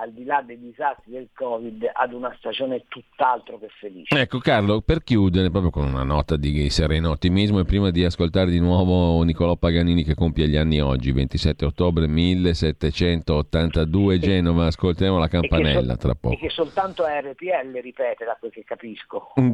[0.00, 4.16] al di là dei disastri del Covid ad una stagione tutt'altro che felice.
[4.18, 8.48] Ecco Carlo, per chiudere proprio con una nota di sereno ottimismo e prima di ascoltare
[8.50, 15.26] di nuovo Nicolò Paganini che compie gli anni oggi, 27 ottobre 1782 Genova, ascolteremo la
[15.26, 16.36] E campanella sol- tra E poco.
[16.36, 19.32] che soltanto RPL ripete da quel che capisco.
[19.40, 19.50] Mm,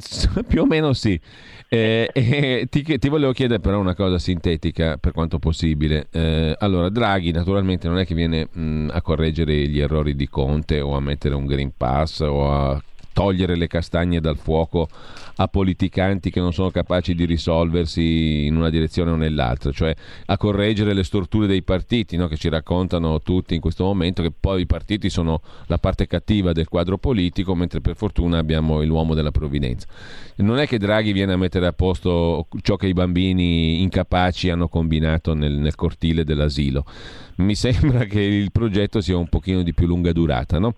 [0.47, 1.19] Più o meno sì.
[1.69, 6.09] Eh, eh, ti, ti volevo chiedere però una cosa sintetica per quanto possibile.
[6.13, 10.81] Eh, allora, Draghi naturalmente non è che viene mh, a correggere gli errori di Conte
[10.81, 12.83] o a mettere un Green Pass o a
[13.15, 14.89] togliere le castagne dal fuoco
[15.37, 19.95] a politicanti che non sono capaci di risolversi in una direzione o nell'altra, cioè
[20.27, 22.29] a correggere le storture dei partiti no?
[22.29, 26.53] che ci raccontano tutti in questo momento che poi i partiti sono la parte cattiva
[26.53, 29.87] del quadro politico, mentre per fortuna abbiamo l'uomo della provvidenza.
[30.37, 34.69] Non è che Draghi viene a mettere a posto ciò che i bambini incapaci hanno
[34.69, 36.85] combinato nel, nel cortile dell'asilo.
[37.37, 40.75] Mi sembra che il progetto sia un pochino di più lunga durata, no?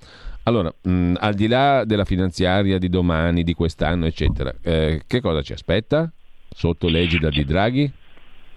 [0.46, 5.42] Allora, mh, al di là della finanziaria di domani, di quest'anno, eccetera, eh, che cosa
[5.42, 6.08] ci aspetta
[6.48, 7.92] sotto l'egida di Draghi?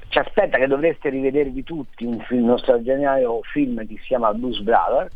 [0.08, 4.60] Ci aspetta che dovreste rivedervi tutti un, film, uno straordinario film che si chiama Blues
[4.60, 5.10] Brother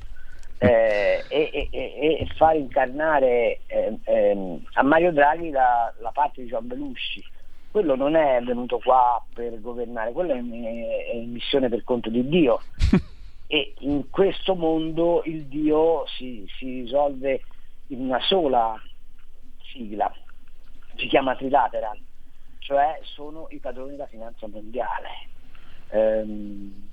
[0.58, 6.66] eh, e, e, e, far incarnare eh, a Mario Draghi la, la, parte di Gian
[6.66, 7.24] Belushi.
[7.70, 12.60] Quello non è venuto qua per governare, quello è, è missione per conto di Dio.
[13.54, 17.46] e in questo mondo il Dio si, si risolve
[17.90, 18.82] in una sola
[19.60, 20.12] sigla,
[20.96, 22.00] si chiama trilateral,
[22.58, 25.10] cioè sono i padroni della finanza mondiale.
[25.90, 26.90] Ehm,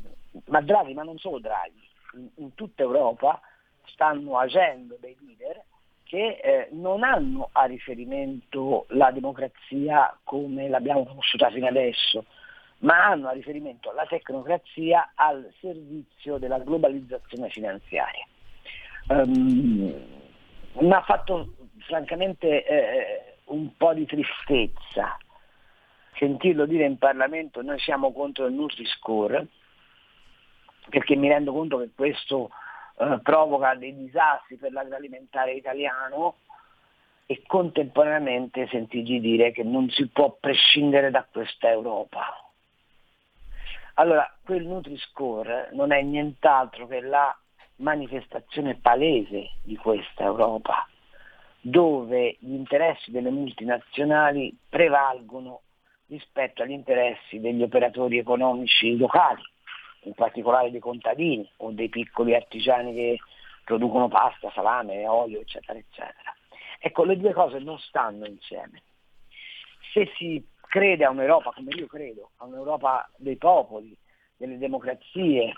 [0.49, 1.81] ma Draghi, ma non solo Draghi,
[2.17, 3.41] in, in tutta Europa
[3.85, 5.65] stanno agendo dei leader
[6.03, 12.27] che eh, non hanno a riferimento la democrazia come l'abbiamo conosciuta fino adesso,
[12.81, 18.27] ma hanno a riferimento la tecnocrazia al servizio della globalizzazione finanziaria.
[19.09, 19.95] Um,
[20.73, 25.17] mi ha fatto francamente eh, un po' di tristezza
[26.21, 29.47] sentirlo dire in Parlamento noi siamo contro il Nutri-Score,
[30.91, 32.51] perché mi rendo conto che questo
[32.99, 36.37] eh, provoca dei disastri per l'agroalimentare italiano
[37.25, 42.50] e contemporaneamente sentirgli dire che non si può prescindere da questa Europa.
[44.01, 47.39] Allora, quel Nutri-Score non è nient'altro che la
[47.77, 50.89] manifestazione palese di questa Europa,
[51.61, 55.61] dove gli interessi delle multinazionali prevalgono
[56.07, 59.43] rispetto agli interessi degli operatori economici locali,
[60.05, 63.19] in particolare dei contadini o dei piccoli artigiani che
[63.65, 66.35] producono pasta, salame, olio, eccetera, eccetera.
[66.79, 68.81] Ecco, le due cose non stanno insieme.
[69.93, 73.95] Se si crede a un'Europa, come io credo, a un'Europa dei popoli,
[74.37, 75.53] delle democrazie,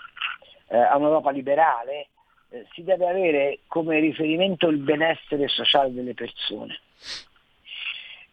[0.67, 2.09] eh, a un'Europa liberale,
[2.49, 6.79] eh, si deve avere come riferimento il benessere sociale delle persone.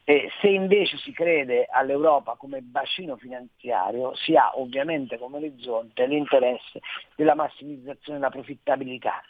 [0.04, 6.80] E se invece si crede all'Europa come bacino finanziario, si ha ovviamente come orizzonte l'interesse
[7.14, 9.22] della massimizzazione della profittabilità.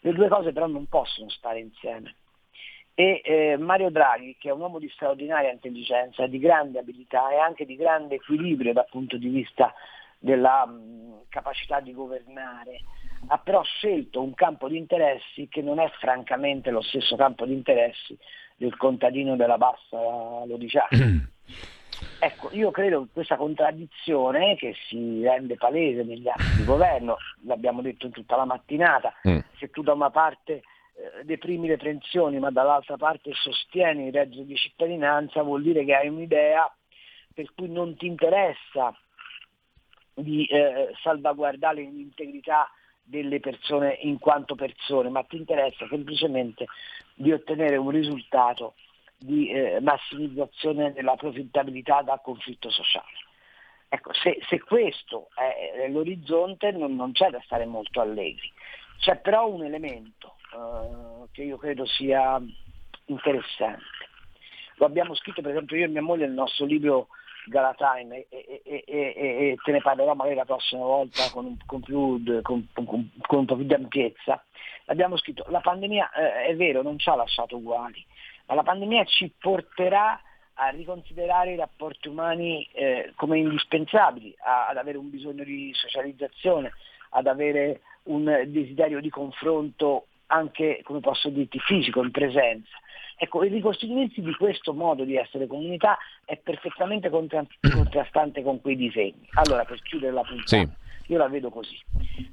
[0.00, 2.16] Le due cose però non possono stare insieme
[2.94, 7.38] e eh, Mario Draghi, che è un uomo di straordinaria intelligenza, di grande abilità e
[7.38, 9.74] anche di grande equilibrio dal punto di vista
[10.18, 12.82] della mh, capacità di governare,
[13.26, 17.52] ha però scelto un campo di interessi che non è francamente lo stesso campo di
[17.52, 18.16] interessi
[18.56, 20.88] del contadino della bassa Lodiciana.
[22.18, 27.82] Ecco, io credo che questa contraddizione che si rende palese negli atti di governo, l'abbiamo
[27.82, 29.38] detto in tutta la mattinata, mm.
[29.58, 30.62] se tu da una parte
[31.24, 36.08] deprimi le pensioni ma dall'altra parte sostieni il reddito di cittadinanza, vuol dire che hai
[36.08, 36.72] un'idea
[37.32, 38.96] per cui non ti interessa
[40.14, 42.70] di eh, salvaguardare l'integrità
[43.02, 46.66] delle persone in quanto persone, ma ti interessa semplicemente
[47.14, 48.74] di ottenere un risultato
[49.18, 53.22] di eh, massimizzazione della profittabilità dal conflitto sociale.
[53.88, 58.50] Ecco, se, se questo è l'orizzonte non, non, c'è da stare molto allegri.
[58.98, 62.40] C'è però un elemento eh, che io credo sia
[63.06, 63.82] interessante.
[64.76, 67.08] Lo abbiamo scritto per esempio io e mia moglie nel nostro libro
[67.46, 72.22] Galatime e, e, e, e, te ne parlerò magari la prossima volta con, con, più,
[72.42, 74.42] con, con un po' più di ampiezza.
[74.86, 78.04] L'abbiamo scritto, la pandemia eh, è vero, non ci ha lasciato uguali,
[78.46, 80.20] ma la pandemia ci porterà
[80.54, 86.72] a riconsiderare i rapporti umani eh, come indispensabili, a, ad avere un bisogno di socializzazione,
[87.10, 92.76] ad avere un desiderio di confronto anche, come posso dirti, fisico, in presenza.
[93.16, 98.76] Ecco, il ricostituirsi di questo modo di essere comunità è perfettamente contra- contrastante con quei
[98.76, 99.28] disegni.
[99.34, 100.68] Allora, per chiudere la puntata, sì.
[101.06, 101.78] io la vedo così.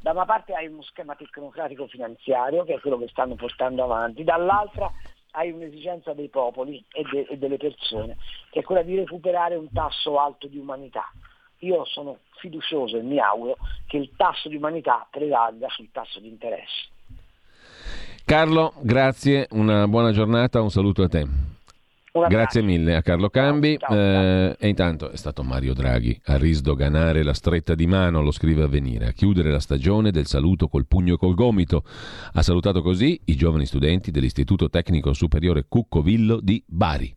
[0.02, 4.24] Da una parte hai uno schema tecnocratico finanziario, che è quello che stanno portando avanti,
[4.24, 4.92] dall'altra
[5.32, 8.18] hai un'esigenza dei popoli e, de- e delle persone,
[8.50, 11.10] che è quella di recuperare un tasso alto di umanità.
[11.60, 16.28] Io sono fiducioso e mi auguro che il tasso di umanità prevalga sul tasso di
[16.28, 16.90] interesse.
[18.32, 21.28] Carlo, grazie, una buona giornata, un saluto a te.
[22.30, 23.78] Grazie mille a Carlo Cambi.
[23.78, 28.22] Ciao, ciao, eh, e intanto è stato Mario Draghi a risdoganare la stretta di mano,
[28.22, 31.84] lo scrive a venire, a chiudere la stagione del saluto col pugno e col gomito.
[32.32, 37.14] Ha salutato così i giovani studenti dell'Istituto Tecnico Superiore Cuccovillo di Bari.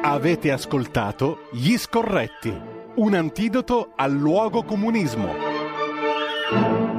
[0.00, 2.54] Avete ascoltato Gli Scorretti,
[2.94, 6.93] un antidoto al luogo comunismo.